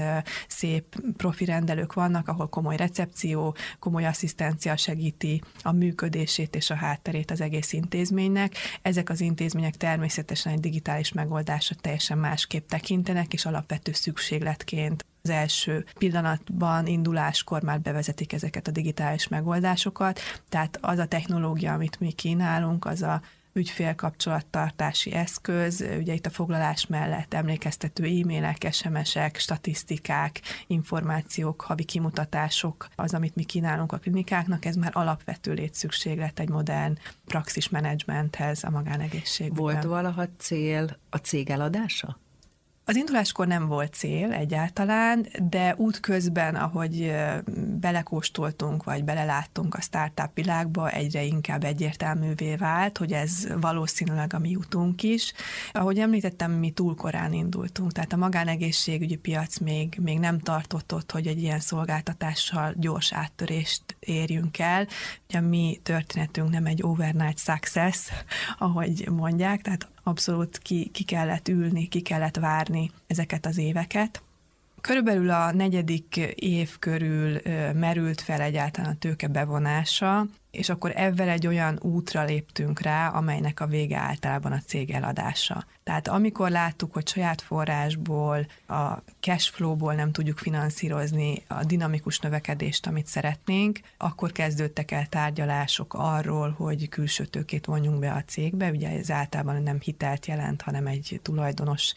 [0.47, 7.31] szép profi rendelők vannak, ahol komoly recepció, komoly asszisztencia segíti a működését és a hátterét
[7.31, 8.55] az egész intézménynek.
[8.81, 15.85] Ezek az intézmények természetesen egy digitális megoldásra teljesen másképp tekintenek, és alapvető szükségletként az első
[15.97, 22.85] pillanatban, induláskor már bevezetik ezeket a digitális megoldásokat, tehát az a technológia, amit mi kínálunk,
[22.85, 23.21] az a
[23.53, 33.13] ügyfélkapcsolattartási eszköz, ugye itt a foglalás mellett emlékeztető e-mailek, SMS-ek, statisztikák, információk, havi kimutatások, az,
[33.13, 39.61] amit mi kínálunk a klinikáknak, ez már alapvető létszükséglet egy modern praxis menedzsmenthez a magánegészségben.
[39.61, 42.21] Volt valaha cél a cég eladása?
[42.85, 47.13] Az induláskor nem volt cél egyáltalán, de útközben, ahogy
[47.79, 54.55] belekóstoltunk, vagy beleláttunk a startup világba, egyre inkább egyértelművé vált, hogy ez valószínűleg a mi
[54.55, 55.33] utunk is.
[55.71, 61.11] Ahogy említettem, mi túl korán indultunk, tehát a magánegészségügyi piac még, még nem tartott ott,
[61.11, 64.87] hogy egy ilyen szolgáltatással gyors áttörést érjünk el.
[65.29, 68.09] Ugye a mi történetünk nem egy overnight success,
[68.57, 74.21] ahogy mondják, tehát abszolút ki, ki kellett ülni, ki kellett várni ezeket az éveket.
[74.81, 77.39] Körülbelül a negyedik év körül
[77.73, 83.59] merült fel egyáltalán a tőke bevonása, és akkor ebben egy olyan útra léptünk rá, amelynek
[83.59, 85.65] a vége általában a cég eladása.
[85.83, 92.87] Tehát amikor láttuk, hogy saját forrásból, a cash flow-ból nem tudjuk finanszírozni a dinamikus növekedést,
[92.87, 98.69] amit szeretnénk, akkor kezdődtek el tárgyalások arról, hogy külső tőkét vonjunk be a cégbe.
[98.69, 101.93] Ugye ez általában nem hitelt jelent, hanem egy tulajdonos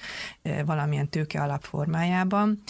[0.64, 2.62] valamilyen tőke alapformájában.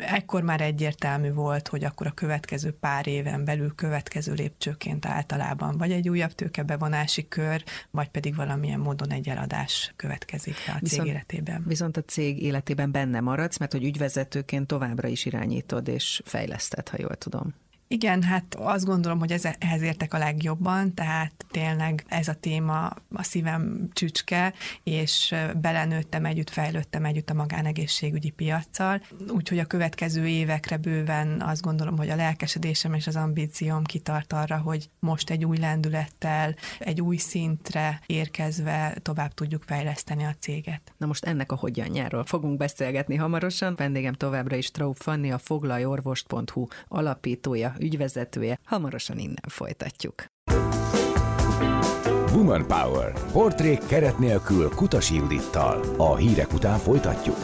[0.00, 5.92] Ekkor már egyértelmű volt, hogy akkor a következő pár éven belül következő lépcsőként általában vagy
[5.92, 11.64] egy újabb tőkebevonási kör, vagy pedig valamilyen módon egy eladás következik a cég viszont, életében.
[11.66, 16.96] Viszont a cég életében benne maradsz, mert hogy ügyvezetőként továbbra is irányítod és fejleszted, ha
[17.00, 17.54] jól tudom.
[17.88, 22.86] Igen, hát azt gondolom, hogy ez, ehhez értek a legjobban, tehát tényleg ez a téma
[23.12, 30.76] a szívem csücske, és belenőttem együtt, fejlődtem együtt a magánegészségügyi piaccal, úgyhogy a következő évekre
[30.76, 35.58] bőven azt gondolom, hogy a lelkesedésem és az ambícióm kitart arra, hogy most egy új
[35.58, 40.92] lendülettel, egy új szintre érkezve tovább tudjuk fejleszteni a céget.
[40.96, 43.74] Na most ennek a hogyanjáról fogunk beszélgetni hamarosan.
[43.76, 48.58] Vendégem továbbra is Traub Fanni, a foglaljorvost.hu alapítója, ügyvezetője.
[48.64, 50.24] Hamarosan innen folytatjuk.
[52.34, 53.12] Woman Power.
[53.32, 55.80] Portrék keret nélkül Kutasi Judittal.
[55.98, 57.36] A hírek után folytatjuk.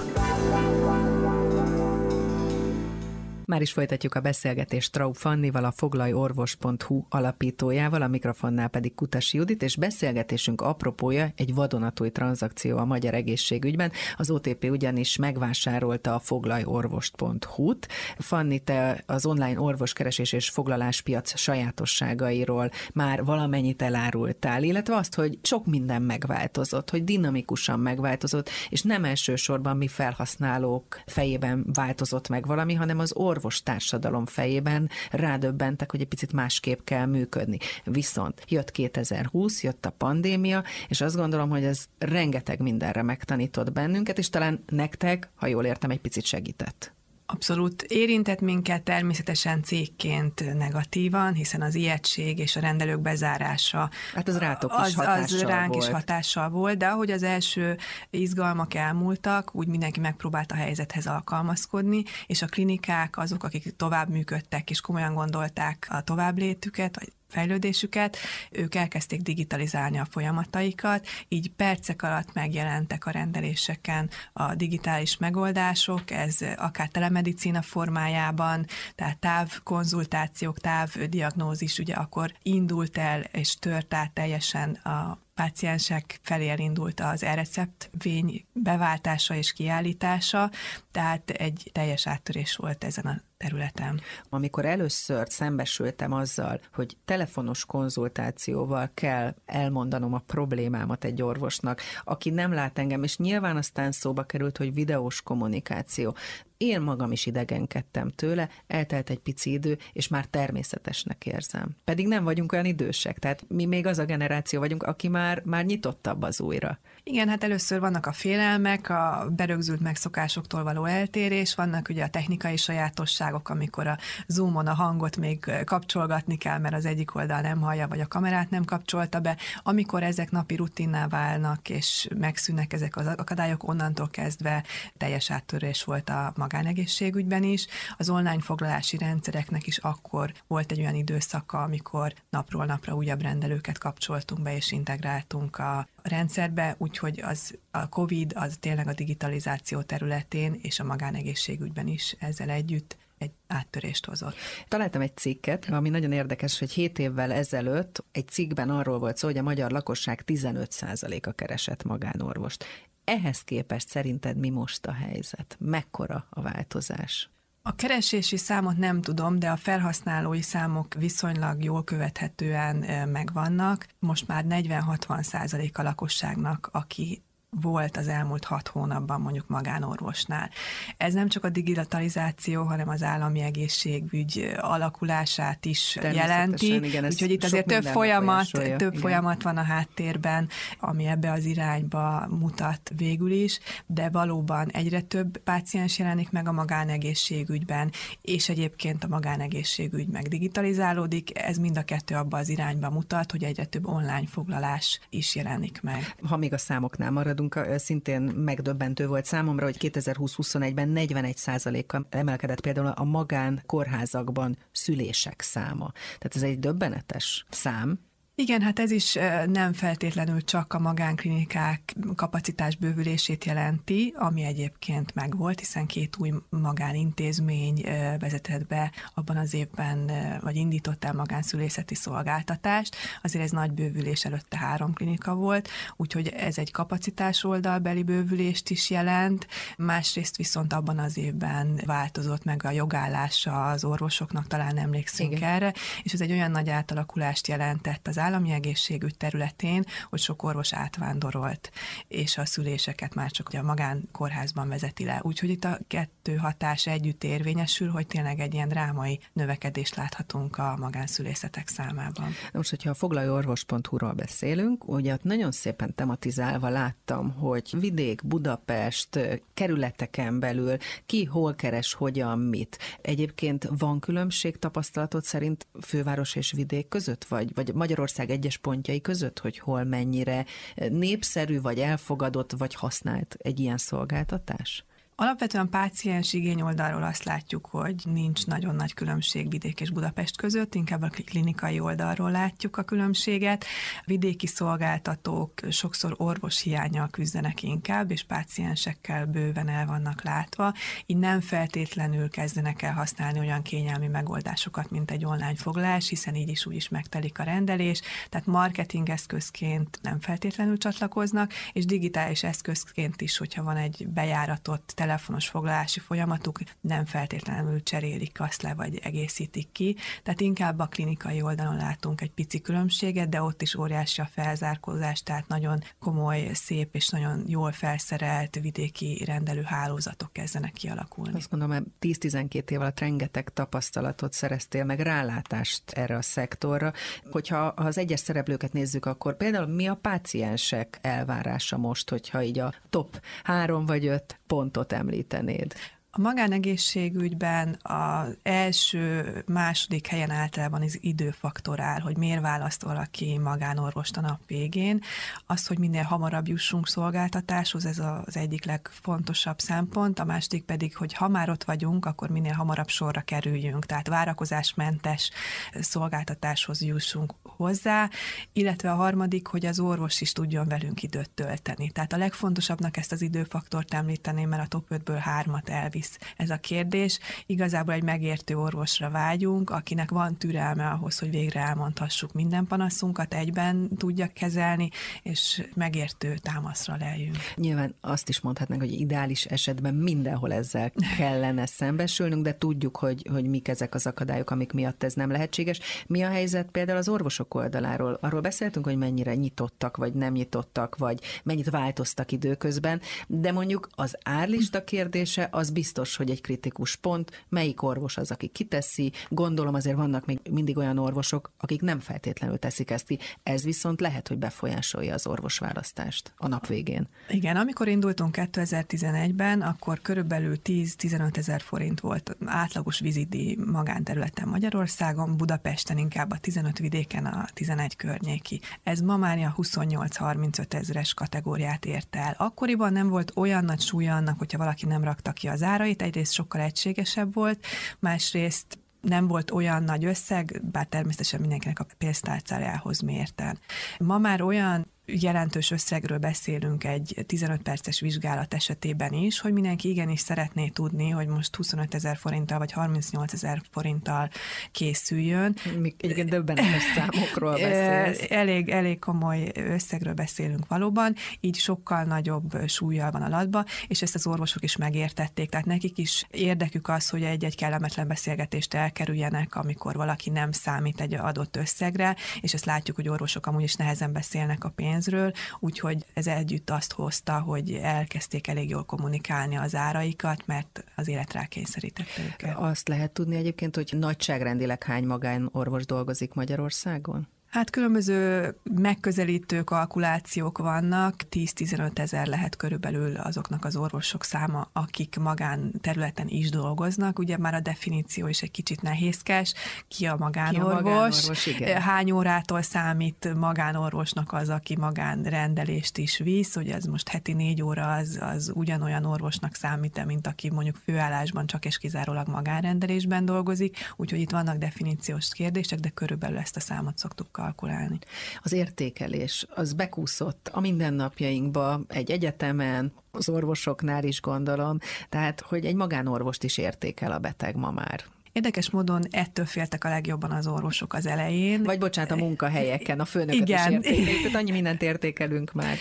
[3.51, 9.63] Már is folytatjuk a beszélgetést Traub Fannival, a foglalorvos.hu alapítójával, a mikrofonnál pedig Kutasi Judit,
[9.63, 13.93] és beszélgetésünk apropója egy vadonatúj tranzakció a magyar egészségügyben.
[14.17, 17.89] Az OTP ugyanis megvásárolta a foglalorvost.hu-t.
[18.19, 25.67] Fanni, te az online orvoskeresés és foglaláspiac sajátosságairól már valamennyit elárultál, illetve azt, hogy sok
[25.67, 32.99] minden megváltozott, hogy dinamikusan megváltozott, és nem elsősorban mi felhasználók fejében változott meg valami, hanem
[32.99, 37.59] az orvos orvostársadalom fejében rádöbbentek, hogy egy picit másképp kell működni.
[37.85, 44.19] Viszont jött 2020, jött a pandémia, és azt gondolom, hogy ez rengeteg mindenre megtanított bennünket,
[44.19, 46.93] és talán nektek, ha jól értem, egy picit segített.
[47.33, 54.39] Abszolút érintett minket természetesen cégként negatívan, hiszen az ijegység és a rendelők bezárása hát az,
[54.39, 55.83] rátok is az, az ránk volt.
[55.83, 57.77] is hatással volt, de ahogy az első
[58.11, 64.71] izgalmak elmúltak, úgy mindenki megpróbált a helyzethez alkalmazkodni, és a klinikák azok, akik tovább működtek
[64.71, 66.99] és komolyan gondolták a továbblétüket,
[67.31, 68.17] fejlődésüket,
[68.51, 76.37] ők elkezdték digitalizálni a folyamataikat, így percek alatt megjelentek a rendeléseken a digitális megoldások, ez
[76.57, 85.19] akár telemedicina formájában, tehát távkonzultációk, távdiagnózis, ugye akkor indult el és tört át teljesen a
[85.41, 90.51] páciensek felé elindult az e-recept vény beváltása és kiállítása,
[90.91, 94.01] tehát egy teljes áttörés volt ezen a területen.
[94.29, 102.53] Amikor először szembesültem azzal, hogy telefonos konzultációval kell elmondanom a problémámat egy orvosnak, aki nem
[102.53, 106.17] lát engem, és nyilván aztán szóba került, hogy videós kommunikáció
[106.61, 111.77] én magam is idegenkedtem tőle, eltelt egy pici idő, és már természetesnek érzem.
[111.85, 115.65] Pedig nem vagyunk olyan idősek, tehát mi még az a generáció vagyunk, aki már, már
[115.65, 116.79] nyitottabb az újra.
[117.03, 122.57] Igen, hát először vannak a félelmek, a berögzült megszokásoktól való eltérés, vannak ugye a technikai
[122.57, 127.89] sajátosságok, amikor a zoomon a hangot még kapcsolgatni kell, mert az egyik oldal nem hallja,
[127.89, 129.37] vagy a kamerát nem kapcsolta be.
[129.63, 134.65] Amikor ezek napi rutinná válnak, és megszűnnek ezek az akadályok, onnantól kezdve
[134.97, 137.67] teljes áttörés volt a magánegészségügyben is.
[137.97, 143.79] Az online foglalási rendszereknek is akkor volt egy olyan időszaka, amikor napról napra újabb rendelőket
[143.79, 150.59] kapcsoltunk be, és integráltunk a rendszerbe, úgyhogy az a COVID az tényleg a digitalizáció területén
[150.63, 154.35] és a magánegészségügyben is ezzel együtt egy áttörést hozott.
[154.69, 159.27] Találtam egy cikket, ami nagyon érdekes, hogy 7 évvel ezelőtt egy cikkben arról volt szó,
[159.27, 162.65] hogy a magyar lakosság 15%-a keresett magánorvost.
[163.05, 165.57] Ehhez képest szerinted mi most a helyzet?
[165.59, 167.31] Mekkora a változás?
[167.63, 173.87] A keresési számot nem tudom, de a felhasználói számok viszonylag jól követhetően megvannak.
[173.99, 180.51] Most már 40-60 százalék a lakosságnak, aki volt az elmúlt hat hónapban mondjuk magánorvosnál.
[180.97, 186.75] Ez nem csak a digitalizáció, hanem az állami egészségügy alakulását is jelenti.
[186.75, 188.93] Igen, úgyhogy itt azért több folyamat, több igen.
[189.01, 190.49] folyamat van a háttérben,
[190.81, 196.53] ami ebbe az irányba mutat végül is, de valóban egyre több páciens jelenik meg a
[196.53, 197.91] magánegészségügyben,
[198.23, 201.39] és egyébként a magánegészségügy meg digitalizálódik.
[201.39, 205.81] Ez mind a kettő abba az irányba mutat, hogy egyre több online foglalás is jelenik
[205.83, 206.15] meg.
[206.23, 212.61] Ha még a számoknál marad, maradunk, szintén megdöbbentő volt számomra, hogy 2020-21-ben 41 kal emelkedett
[212.61, 215.93] például a magán kórházakban szülések száma.
[215.93, 217.99] Tehát ez egy döbbenetes szám.
[218.35, 225.59] Igen, hát ez is nem feltétlenül csak a magánklinikák kapacitás bővülését jelenti, ami egyébként megvolt,
[225.59, 227.85] hiszen két új magánintézmény
[228.19, 232.97] vezetett be abban az évben, vagy indított el magánszülészeti szolgáltatást.
[233.23, 238.91] Azért ez nagy bővülés előtte három klinika volt, úgyhogy ez egy kapacitás oldalbeli bővülést is
[238.91, 239.47] jelent.
[239.77, 245.51] Másrészt viszont abban az évben változott meg a jogállása az orvosoknak, talán emlékszünk Igen.
[245.51, 250.73] erre, és ez egy olyan nagy átalakulást jelentett az állami egészségügy területén, hogy sok orvos
[250.73, 251.71] átvándorolt,
[252.09, 255.21] és a szüléseket már csak a magánkórházban vezeti le.
[255.23, 260.77] Úgyhogy itt a kettő hatás együtt érvényesül, hogy tényleg egy ilyen drámai növekedést láthatunk a
[260.79, 262.29] magánszülészetek számában.
[262.29, 269.41] Na most, hogyha a foglalóorvos.hu-ról beszélünk, ugye ott nagyon szépen tematizálva láttam, hogy vidék, Budapest,
[269.55, 272.79] kerületeken belül ki hol keres, hogyan, mit.
[273.03, 279.01] Egyébként van különbség tapasztalatod szerint főváros és vidék között, vagy, vagy Magyarország ország egyes pontjai
[279.01, 280.45] között, hogy hol mennyire
[280.75, 284.85] népszerű, vagy elfogadott, vagy használt egy ilyen szolgáltatás?
[285.23, 290.75] Alapvetően páciens igény oldalról azt látjuk, hogy nincs nagyon nagy különbség Vidék és Budapest között,
[290.75, 293.65] inkább a klinikai oldalról látjuk a különbséget.
[294.05, 300.75] Vidéki szolgáltatók sokszor orvos hiányal küzdenek inkább, és páciensekkel bőven el vannak látva,
[301.07, 306.49] így nem feltétlenül kezdenek el használni olyan kényelmi megoldásokat, mint egy online foglalás, hiszen így
[306.49, 313.21] is úgy is megtelik a rendelés, tehát marketing eszközként nem feltétlenül csatlakoznak, és digitális eszközként
[313.21, 319.73] is, hogyha van egy bejáratott telefonos foglalási folyamatuk nem feltétlenül cserélik azt le, vagy egészítik
[319.73, 324.29] ki, tehát inkább a klinikai oldalon látunk egy pici különbséget, de ott is óriási a
[324.33, 331.37] felzárkózás, tehát nagyon komoly, szép és nagyon jól felszerelt vidéki rendelő hálózatok kezdenek kialakulni.
[331.37, 336.93] Azt gondolom, 10-12 év alatt rengeteg tapasztalatot szereztél, meg rálátást erre a szektorra.
[337.31, 342.59] Hogyha ha az egyes szereplőket nézzük, akkor például mi a páciensek elvárása most, hogyha így
[342.59, 345.75] a top három vagy öt pontot említenéd?
[346.13, 354.17] A magánegészségügyben az első, második helyen általában az időfaktor áll, hogy miért választ valaki magánorvost
[354.17, 355.01] a nap végén.
[355.47, 361.15] Az, hogy minél hamarabb jussunk szolgáltatáshoz, ez az egyik legfontosabb szempont, a második pedig, hogy
[361.15, 365.31] ha már ott vagyunk, akkor minél hamarabb sorra kerüljünk, tehát várakozásmentes
[365.75, 368.11] szolgáltatáshoz jussunk hozzá,
[368.53, 371.91] illetve a harmadik, hogy az orvos is tudjon velünk időt tölteni.
[371.91, 376.51] Tehát a legfontosabbnak ezt az időfaktort említeném, mert a top 5-ből hármat elvisz visz ez
[376.51, 377.19] a kérdés.
[377.47, 383.89] Igazából egy megértő orvosra vágyunk, akinek van türelme ahhoz, hogy végre elmondhassuk minden panaszunkat, egyben
[383.97, 384.89] tudja kezelni,
[385.23, 387.37] és megértő támaszra lejünk.
[387.55, 393.45] Nyilván azt is mondhatnánk, hogy ideális esetben mindenhol ezzel kellene szembesülnünk, de tudjuk, hogy, hogy
[393.45, 395.81] mik ezek az akadályok, amik miatt ez nem lehetséges.
[396.07, 398.19] Mi a helyzet például az orvosok oldaláról?
[398.21, 404.17] Arról beszéltünk, hogy mennyire nyitottak, vagy nem nyitottak, vagy mennyit változtak időközben, de mondjuk az
[404.23, 409.13] árlista kérdése az biztos, biztos, hogy egy kritikus pont, melyik orvos az, aki kiteszi.
[409.29, 413.19] Gondolom azért vannak még mindig olyan orvosok, akik nem feltétlenül teszik ezt ki.
[413.43, 417.09] Ez viszont lehet, hogy befolyásolja az orvosválasztást a nap végén.
[417.29, 425.99] Igen, amikor indultunk 2011-ben, akkor körülbelül 10-15 ezer forint volt átlagos vizidi magánterületen Magyarországon, Budapesten
[425.99, 428.61] inkább a 15 vidéken a 11 környéki.
[428.83, 432.35] Ez ma már a 28-35 ezeres kategóriát ért el.
[432.39, 436.33] Akkoriban nem volt olyan nagy súlya annak, hogyha valaki nem rakta ki az árait, egyrészt
[436.33, 437.67] sokkal egységesebb volt,
[437.99, 443.59] másrészt nem volt olyan nagy összeg, bár természetesen mindenkinek a pénztárcájához mérten.
[443.99, 450.21] Ma már olyan jelentős összegről beszélünk egy 15 perces vizsgálat esetében is, hogy mindenki igenis
[450.21, 454.31] szeretné tudni, hogy most 25 ezer forinttal vagy 38 ezer forinttal
[454.73, 455.57] készüljön.
[455.97, 458.31] Igen, döbbenetes számokról beszélsz.
[458.31, 464.27] Elég, elég komoly összegről beszélünk valóban, így sokkal nagyobb súlyjal van alatba, és ezt az
[464.27, 470.31] orvosok is megértették, tehát nekik is érdekük az, hogy egy-egy kellemetlen beszélgetést elkerüljenek, amikor valaki
[470.31, 474.69] nem számít egy adott összegre, és ezt látjuk, hogy orvosok amúgy is nehezen beszélnek a
[474.69, 480.85] pénz pénzről, úgyhogy ez együtt azt hozta, hogy elkezdték elég jól kommunikálni az áraikat, mert
[480.97, 482.57] az élet rákényszerítette őket.
[482.59, 487.29] Azt lehet tudni egyébként, hogy nagyságrendileg hány magánorvos dolgozik Magyarországon?
[487.51, 495.73] Hát különböző megközelítő kalkulációk vannak, 10-15 ezer lehet körülbelül azoknak az orvosok száma, akik magán
[495.81, 497.19] területen is dolgoznak.
[497.19, 499.55] Ugye már a definíció is egy kicsit nehézkes,
[499.89, 501.81] ki a magánorvos, ki a magánorvos igen.
[501.81, 507.93] hány órától számít magánorvosnak az, aki magánrendelést is visz, hogy ez most heti négy óra
[507.93, 514.21] az, az ugyanolyan orvosnak számít mint aki mondjuk főállásban csak és kizárólag magánrendelésben dolgozik, úgyhogy
[514.21, 517.99] itt vannak definíciós kérdések, de körülbelül ezt a számot szoktuk kalkulálni.
[518.43, 525.75] Az értékelés, az bekúszott a mindennapjainkba egy egyetemen, az orvosoknál is gondolom, tehát hogy egy
[525.75, 528.05] magánorvost is értékel a beteg ma már.
[528.33, 531.63] Érdekes módon ettől féltek a legjobban az orvosok az elején.
[531.63, 533.83] Vagy bocsánat, a munkahelyeken, a főnököt Igen.
[533.83, 535.77] is Tehát annyi mindent értékelünk már.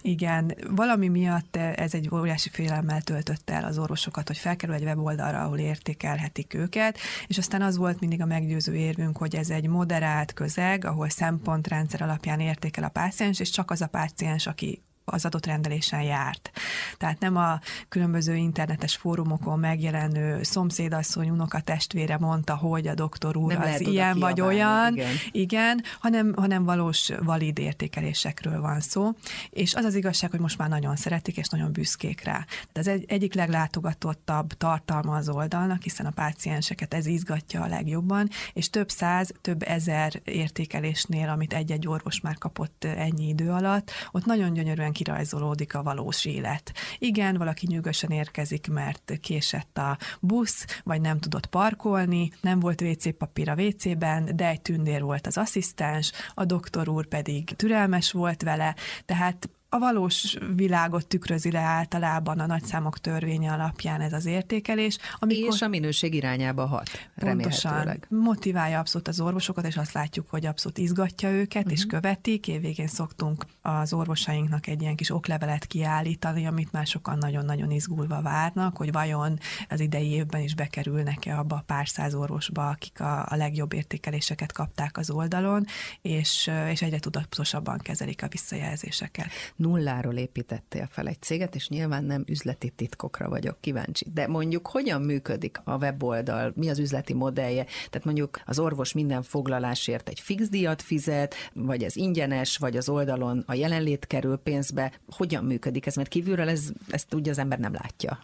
[0.00, 5.42] Igen, valami miatt ez egy óriási félelemmel töltött el az orvosokat, hogy felkerül egy weboldalra,
[5.42, 10.32] ahol értékelhetik őket, és aztán az volt mindig a meggyőző érvünk, hogy ez egy moderált
[10.32, 15.46] közeg, ahol szempontrendszer alapján értékel a páciens, és csak az a páciens, aki az adott
[15.46, 16.50] rendelésen járt.
[16.96, 23.52] Tehát nem a különböző internetes fórumokon megjelenő szomszédasszony, unoka testvére mondta, hogy a doktor úr
[23.52, 25.14] nem az ilyen vagy olyan, igen.
[25.30, 29.10] igen, hanem, hanem valós valid értékelésekről van szó.
[29.50, 32.46] És az az igazság, hogy most már nagyon szeretik, és nagyon büszkék rá.
[32.72, 38.28] De ez egy, egyik leglátogatottabb tartalma az oldalnak, hiszen a pácienseket ez izgatja a legjobban,
[38.52, 44.24] és több száz, több ezer értékelésnél, amit egy-egy orvos már kapott ennyi idő alatt, ott
[44.24, 46.72] nagyon gyönyörűen kirajzolódik a valós élet.
[46.98, 53.16] Igen, valaki nyugosan érkezik, mert késett a busz, vagy nem tudott parkolni, nem volt WC
[53.16, 58.42] papír a WC-ben, de egy tündér volt az asszisztens, a doktor úr pedig türelmes volt
[58.42, 64.98] vele, tehát a valós világot tükrözi le általában a nagyszámok törvénye alapján ez az értékelés.
[65.18, 68.00] Amikor és a minőség irányába hat, Pontosan.
[68.08, 71.72] Motiválja abszolút az orvosokat, és azt látjuk, hogy abszolút izgatja őket, uh-huh.
[71.72, 71.94] és mhm.
[71.94, 72.48] követik.
[72.48, 78.76] Évvégén szoktunk az orvosainknak egy ilyen kis oklevelet kiállítani, amit már sokan nagyon-nagyon izgulva várnak,
[78.76, 83.36] hogy vajon az idei évben is bekerülnek-e abba a pár száz orvosba, akik a, a
[83.36, 85.64] legjobb értékeléseket kapták az oldalon,
[86.02, 89.30] és, és egyre tudatosabban kezelik a visszajelzéseket
[89.64, 94.06] nulláról építettél fel egy céget, és nyilván nem üzleti titkokra vagyok kíváncsi.
[94.14, 97.64] De mondjuk hogyan működik a weboldal, mi az üzleti modellje?
[97.64, 102.88] Tehát mondjuk az orvos minden foglalásért egy fix díjat fizet, vagy ez ingyenes, vagy az
[102.88, 104.92] oldalon a jelenlét kerül pénzbe.
[105.16, 105.94] Hogyan működik ez?
[105.94, 108.18] Mert kívülről ez, ezt ugye az ember nem látja.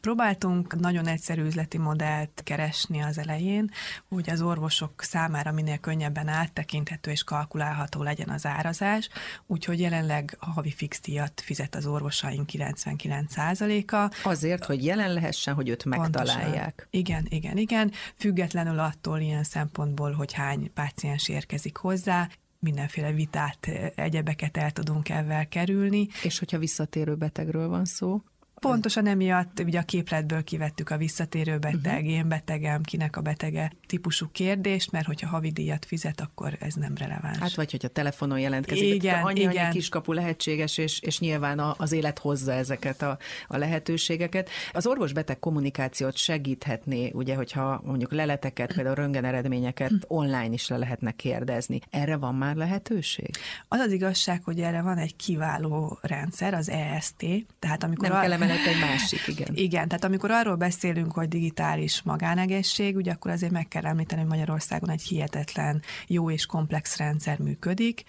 [0.00, 3.70] Próbáltunk nagyon egyszerű üzleti modellt keresni az elején,
[4.08, 9.08] hogy az orvosok számára minél könnyebben áttekinthető és kalkulálható legyen az árazás,
[9.46, 14.28] úgyhogy jelenleg havi fix díjat fizet az orvosaink 99%-a.
[14.28, 16.74] Azért, hogy jelen lehessen, hogy őt megtalálják.
[16.74, 16.86] Pontosan.
[16.90, 17.92] Igen, igen, igen.
[18.16, 25.48] Függetlenül attól ilyen szempontból, hogy hány páciens érkezik hozzá, mindenféle vitát, egyebeket el tudunk ezzel
[25.48, 26.08] kerülni.
[26.22, 28.22] És hogyha visszatérő betegről van szó?
[28.70, 32.10] Pontosan emiatt ugye a képletből kivettük a visszatérő beteg, uh-huh.
[32.10, 37.38] én betegem, kinek a betege típusú kérdést, mert hogyha havidíjat fizet, akkor ez nem releváns.
[37.38, 39.64] Hát vagy hogyha telefonon jelentkezik, igen, annyi, igen.
[39.64, 44.50] annyi kiskapu lehetséges, és, és nyilván az élet hozza ezeket a, a lehetőségeket.
[44.72, 49.96] Az orvos-beteg kommunikációt segíthetné, ugye, hogyha mondjuk leleteket, például röntgen eredményeket hm.
[50.06, 51.80] online is le lehetne kérdezni.
[51.90, 53.30] Erre van már lehetőség?
[53.68, 57.24] Az az igazság, hogy erre van egy kiváló rendszer, az EST,
[57.58, 59.54] tehát amikor nem kell lehet egy másik, igen.
[59.54, 64.30] Igen, tehát amikor arról beszélünk, hogy digitális magánegészség, ugye akkor azért meg kell említeni, hogy
[64.30, 68.02] Magyarországon egy hihetetlen jó és komplex rendszer működik.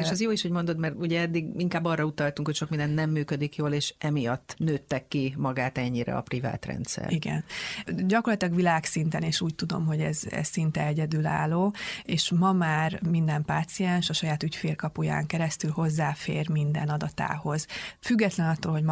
[0.00, 2.90] És az jó is, hogy mondod, mert ugye eddig inkább arra utaltunk, hogy sok minden
[2.90, 7.12] nem működik jól, és emiatt nőttek ki magát ennyire a privát rendszer.
[7.12, 7.44] Igen.
[7.86, 14.10] Gyakorlatilag világszinten, és úgy tudom, hogy ez, ez szinte egyedülálló, és ma már minden páciens
[14.10, 17.66] a saját ügyfélkapuján keresztül hozzáfér minden adatához.
[18.00, 18.82] Független attól, hogy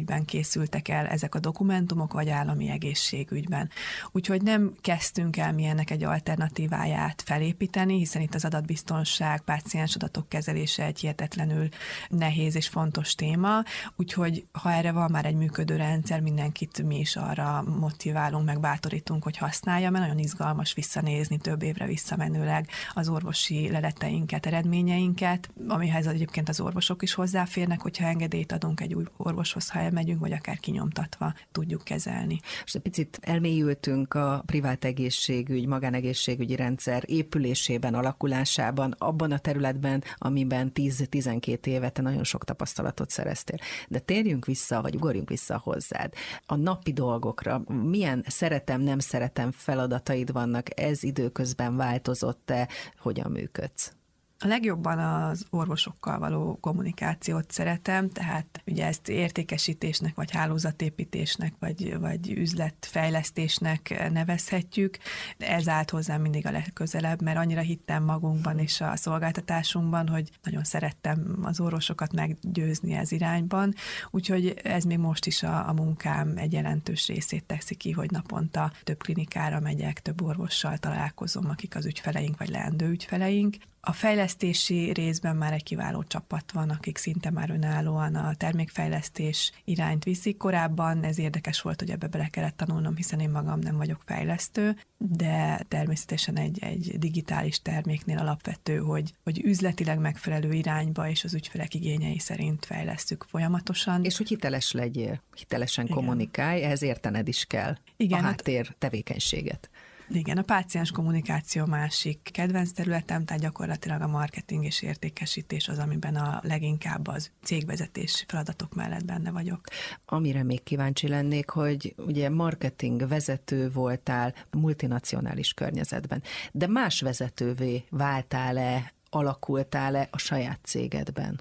[0.00, 3.70] magánegészségügyben készültek el ezek a dokumentumok, vagy állami egészségügyben.
[4.12, 10.28] Úgyhogy nem kezdtünk el mi ennek egy alternatíváját felépíteni, hiszen itt az adatbiztonság, páciens adatok
[10.28, 11.68] kezelése egy hihetetlenül
[12.08, 13.62] nehéz és fontos téma,
[13.96, 19.22] úgyhogy ha erre van már egy működő rendszer, mindenkit mi is arra motiválunk, meg bátorítunk,
[19.22, 26.48] hogy használja, mert nagyon izgalmas visszanézni több évre visszamenőleg az orvosi leleteinket, eredményeinket, amihez egyébként
[26.48, 31.34] az orvosok is hozzáférnek, hogyha engedélyt adunk egy új orvoshoz, ha elmegyünk, vagy akár kinyomtatva
[31.52, 32.40] tudjuk kezelni.
[32.64, 40.70] És egy picit elmélyültünk a privát egészségügy, magánegészségügyi rendszer épülésében, alakulásában, abban a területben, amiben
[40.74, 43.58] 10-12 éve te nagyon sok tapasztalatot szereztél.
[43.88, 46.12] De térjünk vissza, vagy ugorjunk vissza hozzád.
[46.46, 52.68] A napi dolgokra, milyen szeretem, nem szeretem feladataid vannak, ez időközben változott-e,
[52.98, 53.99] hogyan működsz?
[54.42, 62.30] A legjobban az orvosokkal való kommunikációt szeretem, tehát ugye ezt értékesítésnek, vagy hálózatépítésnek, vagy, vagy
[62.30, 64.98] üzletfejlesztésnek nevezhetjük.
[65.38, 70.64] Ez állt hozzám mindig a legközelebb, mert annyira hittem magunkban és a szolgáltatásunkban, hogy nagyon
[70.64, 73.74] szerettem az orvosokat meggyőzni ez irányban,
[74.10, 78.72] úgyhogy ez még most is a, a munkám egy jelentős részét teszi ki, hogy naponta
[78.84, 85.36] több klinikára megyek, több orvossal találkozom, akik az ügyfeleink vagy leendő ügyfeleink, a fejlesztési részben
[85.36, 90.36] már egy kiváló csapat van, akik szinte már önállóan a termékfejlesztés irányt viszik.
[90.36, 94.76] Korábban ez érdekes volt, hogy ebbe bele kellett tanulnom, hiszen én magam nem vagyok fejlesztő,
[94.98, 101.74] de természetesen egy, egy digitális terméknél alapvető, hogy, hogy üzletileg megfelelő irányba és az ügyfelek
[101.74, 104.04] igényei szerint fejlesztük folyamatosan.
[104.04, 105.96] És hogy hiteles legyél, hitelesen Igen.
[105.96, 109.70] kommunikálj, ehhez értened is kell Igen, a hát háttér hát, tevékenységet.
[110.12, 116.16] Igen, a páciens kommunikáció másik kedvenc területem, tehát gyakorlatilag a marketing és értékesítés az, amiben
[116.16, 119.60] a leginkább az cégvezetés feladatok mellett benne vagyok.
[120.04, 128.92] Amire még kíváncsi lennék, hogy ugye marketing vezető voltál multinacionális környezetben, de más vezetővé váltál-e,
[129.10, 131.40] alakultál-e a saját cégedben?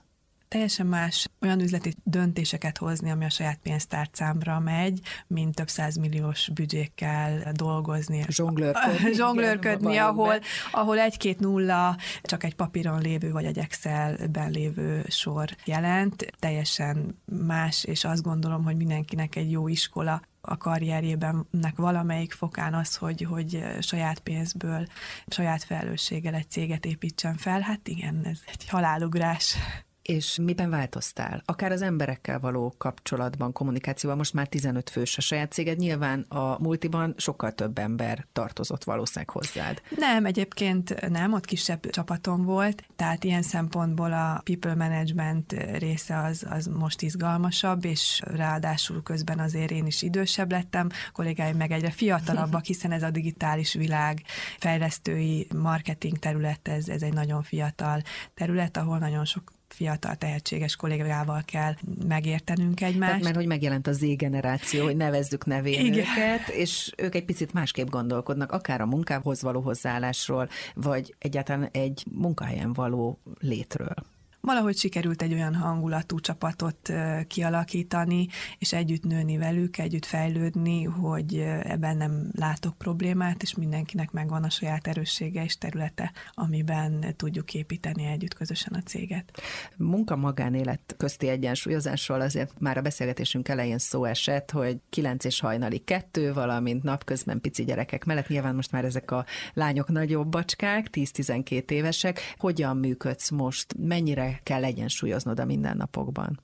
[0.49, 7.51] Teljesen más olyan üzleti döntéseket hozni, ami a saját pénztárcámra megy, mint több százmilliós büdzsékkel
[7.51, 8.25] dolgozni.
[8.27, 9.13] Zsonglőrködni.
[9.19, 10.39] Zsonglőrködni, ahol,
[10.71, 16.25] ahol egy-két nulla csak egy papíron lévő vagy egy Excelben lévő sor jelent.
[16.39, 22.95] Teljesen más, és azt gondolom, hogy mindenkinek egy jó iskola a karrierjében valamelyik fokán az,
[22.95, 24.87] hogy, hogy saját pénzből,
[25.27, 29.57] saját felelősséggel egy céget építsen fel, hát igen, ez egy halálugrás.
[30.09, 31.41] És miben változtál?
[31.45, 36.61] Akár az emberekkel való kapcsolatban, kommunikációban, most már 15 fős a saját céged, nyilván a
[36.61, 39.81] multiban sokkal több ember tartozott valószínűleg hozzád.
[39.95, 46.45] Nem, egyébként nem, ott kisebb csapatom volt, tehát ilyen szempontból a people management része az,
[46.49, 51.91] az most izgalmasabb, és ráadásul közben azért én is idősebb lettem, a kollégáim meg egyre
[51.91, 54.21] fiatalabbak, hiszen ez a digitális világ
[54.57, 58.01] fejlesztői marketing terület, ez, ez egy nagyon fiatal
[58.33, 61.73] terület, ahol nagyon sok fiatal, tehetséges kollégával kell
[62.07, 63.09] megértenünk egymást.
[63.09, 65.99] Tehát, mert hogy megjelent a Z-generáció, hogy nevezzük nevén Igen.
[65.99, 72.05] őket, és ők egy picit másképp gondolkodnak, akár a munkához való hozzáállásról, vagy egyáltalán egy
[72.11, 73.95] munkahelyen való létről
[74.41, 76.93] valahogy sikerült egy olyan hangulatú csapatot
[77.27, 78.27] kialakítani,
[78.57, 84.49] és együtt nőni velük, együtt fejlődni, hogy ebben nem látok problémát, és mindenkinek megvan a
[84.49, 89.41] saját erőssége és területe, amiben tudjuk építeni együtt közösen a céget.
[89.77, 96.33] Munka-magánélet közti egyensúlyozásról azért már a beszélgetésünk elején szó esett, hogy 9 és hajnali kettő,
[96.33, 102.19] valamint napközben pici gyerekek mellett, nyilván most már ezek a lányok nagyobb bacskák, 10-12 évesek.
[102.37, 103.73] Hogyan működsz most?
[103.77, 106.39] Mennyire kell egyensúlyoznod a mindennapokban?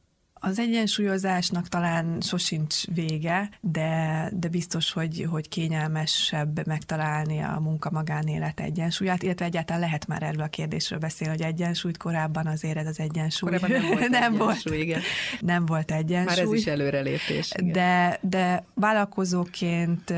[0.48, 9.24] Az egyensúlyozásnak talán sosincs vége, de, de biztos, hogy, hogy kényelmesebb megtalálni a munka-magánélet egyensúlyát,
[9.24, 13.50] illetve egyáltalán lehet már erről a kérdésről beszélni, hogy egyensúlyt korábban azért ez az egyensúly.
[13.52, 15.02] Korábban nem volt nem egyensúly, volt, igen.
[15.39, 16.43] Nem volt egyensúly.
[16.43, 17.52] Már ez is előrelépés.
[17.58, 17.72] Igen.
[17.72, 20.14] De, de vállalkozóként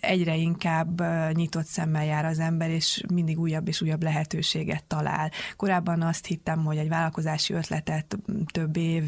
[0.00, 1.02] egyre inkább
[1.32, 5.30] nyitott szemmel jár az ember, és mindig újabb és újabb lehetőséget talál.
[5.56, 8.18] Korábban azt hittem, hogy egy vállalkozási ötletet
[8.52, 9.04] több év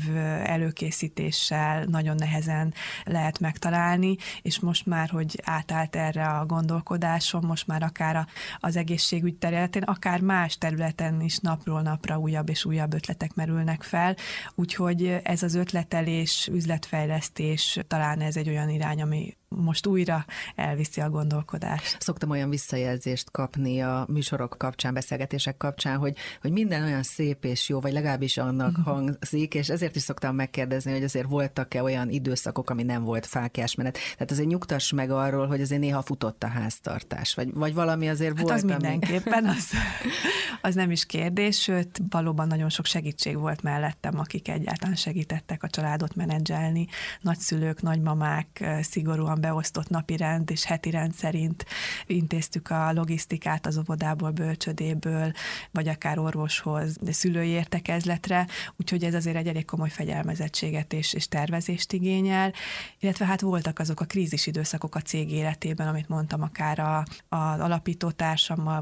[0.50, 2.74] előkészítéssel nagyon nehezen
[3.04, 8.26] lehet megtalálni, és most már, hogy átállt erre a gondolkodásom, most már akár
[8.58, 14.16] az egészségügy területén, akár más területen is napról napra újabb és újabb ötletek merülnek fel,
[14.54, 20.24] úgyhogy ez az ötletelés, üzletfejlesztés, talán ez egy olyan irány, ami most újra
[20.56, 21.96] elviszi a gondolkodást.
[22.00, 27.68] Szoktam olyan visszajelzést kapni a műsorok kapcsán, beszélgetések kapcsán, hogy, hogy minden olyan szép és
[27.68, 28.94] jó, vagy legalábbis annak uh-huh.
[28.94, 33.98] hangzik, és ezért is szoktam megkérdezni, hogy azért voltak-e olyan időszakok, ami nem volt fákjásmenet.
[34.12, 38.36] Tehát azért nyugtass meg arról, hogy azért néha futott a háztartás, vagy, vagy valami azért
[38.36, 38.54] hát volt.
[38.54, 38.72] az ami...
[38.72, 39.70] mindenképpen, az,
[40.68, 45.68] az nem is kérdés, sőt, valóban nagyon sok segítség volt mellettem, akik egyáltalán segítettek a
[45.68, 46.86] családot menedzselni,
[47.20, 51.66] nagyszülők, nagymamák szigorúan beosztott napi rend és heti rend szerint
[52.06, 55.32] intéztük a logisztikát az óvodából, bölcsödéből,
[55.70, 61.28] vagy akár orvoshoz, de szülői értekezletre, úgyhogy ez azért egy elég komoly fegyelmezettséget és, és
[61.28, 62.52] tervezést igényel,
[62.98, 67.60] illetve hát voltak azok a krízis időszakok a cég életében, amit mondtam, akár a, az
[67.60, 68.12] alapító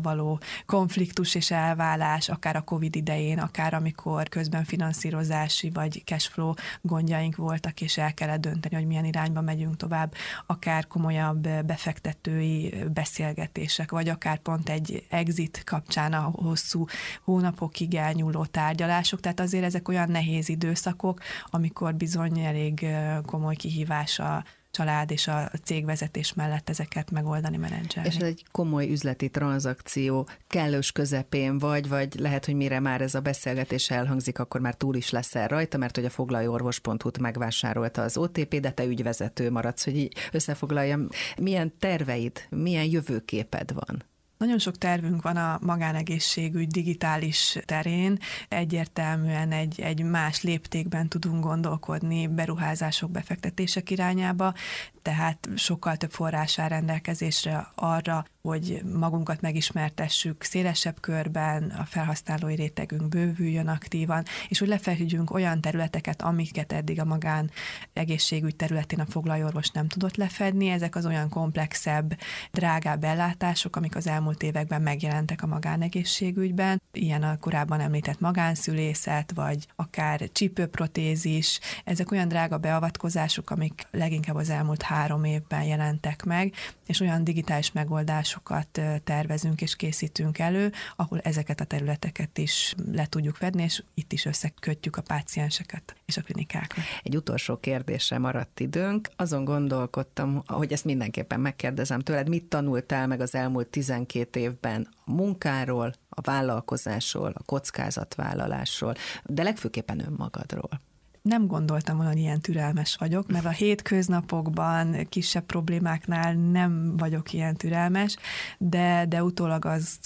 [0.03, 7.37] való konfliktus és elválás, akár a Covid idején, akár amikor közben finanszírozási vagy cashflow gondjaink
[7.37, 10.15] voltak, és el kellett dönteni, hogy milyen irányba megyünk tovább,
[10.51, 16.85] akár komolyabb befektetői beszélgetések, vagy akár pont egy exit kapcsán a hosszú
[17.25, 22.87] hónapokig elnyúló tárgyalások, tehát azért ezek olyan nehéz időszakok, amikor bizony elég
[23.27, 28.09] komoly kihívás a család és a cégvezetés mellett ezeket megoldani, menedzselni.
[28.09, 33.15] És ez egy komoly üzleti tranzakció, kellős közepén vagy, vagy lehet, hogy mire már ez
[33.15, 38.17] a beszélgetés elhangzik, akkor már túl is leszel rajta, mert hogy a foglalorvos.hu-t megvásárolta az
[38.17, 41.09] OTP, de te ügyvezető maradsz, hogy így összefoglaljam.
[41.37, 44.03] Milyen terveid, milyen jövőképed van?
[44.39, 48.19] Nagyon sok tervünk van a magánegészségügy digitális terén.
[48.49, 54.55] Egyértelműen egy, egy más léptékben tudunk gondolkodni beruházások, befektetések irányába,
[55.03, 63.09] tehát sokkal több forrás áll rendelkezésre arra, hogy magunkat megismertessük szélesebb körben, a felhasználói rétegünk
[63.09, 67.51] bővüljön aktívan, és hogy lefedjünk olyan területeket, amiket eddig a magán
[67.93, 70.69] egészségügy területén a foglalorvos nem tudott lefedni.
[70.69, 72.19] Ezek az olyan komplexebb,
[72.53, 76.83] drágább ellátások, amik az elmúlt években megjelentek a magánegészségügyben.
[76.93, 81.61] Ilyen a korábban említett magánszülészet, vagy akár csípőprotézis.
[81.85, 86.55] Ezek olyan drága beavatkozások, amik leginkább az elmúlt három évben jelentek meg,
[86.87, 93.35] és olyan digitális megoldásokat tervezünk és készítünk elő, ahol ezeket a területeket is le tudjuk
[93.35, 96.79] fedni, és itt is összekötjük a pácienseket és a klinikákat.
[97.03, 99.11] Egy utolsó kérdésre maradt időnk.
[99.17, 105.13] Azon gondolkodtam, hogy ezt mindenképpen megkérdezem tőled, mit tanultál meg az elmúlt 12 évben a
[105.13, 110.81] munkáról, a vállalkozásról, a kockázatvállalásról, de legfőképpen önmagadról
[111.29, 117.57] nem gondoltam volna, hogy ilyen türelmes vagyok, mert a hétköznapokban, kisebb problémáknál nem vagyok ilyen
[117.57, 118.17] türelmes,
[118.59, 119.99] de, de utólag az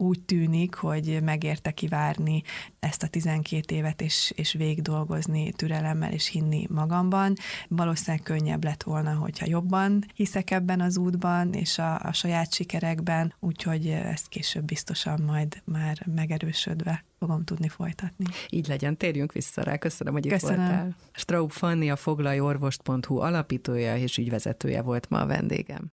[0.00, 2.42] úgy tűnik, hogy megérte kivárni
[2.80, 7.34] ezt a 12 évet, és, és végig dolgozni türelemmel, és hinni magamban.
[7.68, 13.34] Valószínűleg könnyebb lett volna, hogyha jobban hiszek ebben az útban, és a, a saját sikerekben,
[13.40, 18.24] úgyhogy ezt később biztosan majd már megerősödve fogom tudni folytatni.
[18.48, 19.76] Így legyen, térjünk vissza rá.
[19.76, 20.60] Köszönöm, hogy Köszönöm.
[20.60, 20.96] itt voltál.
[21.12, 25.92] Straub Fanni, a foglalorvost.hu alapítója és ügyvezetője volt ma a vendégem.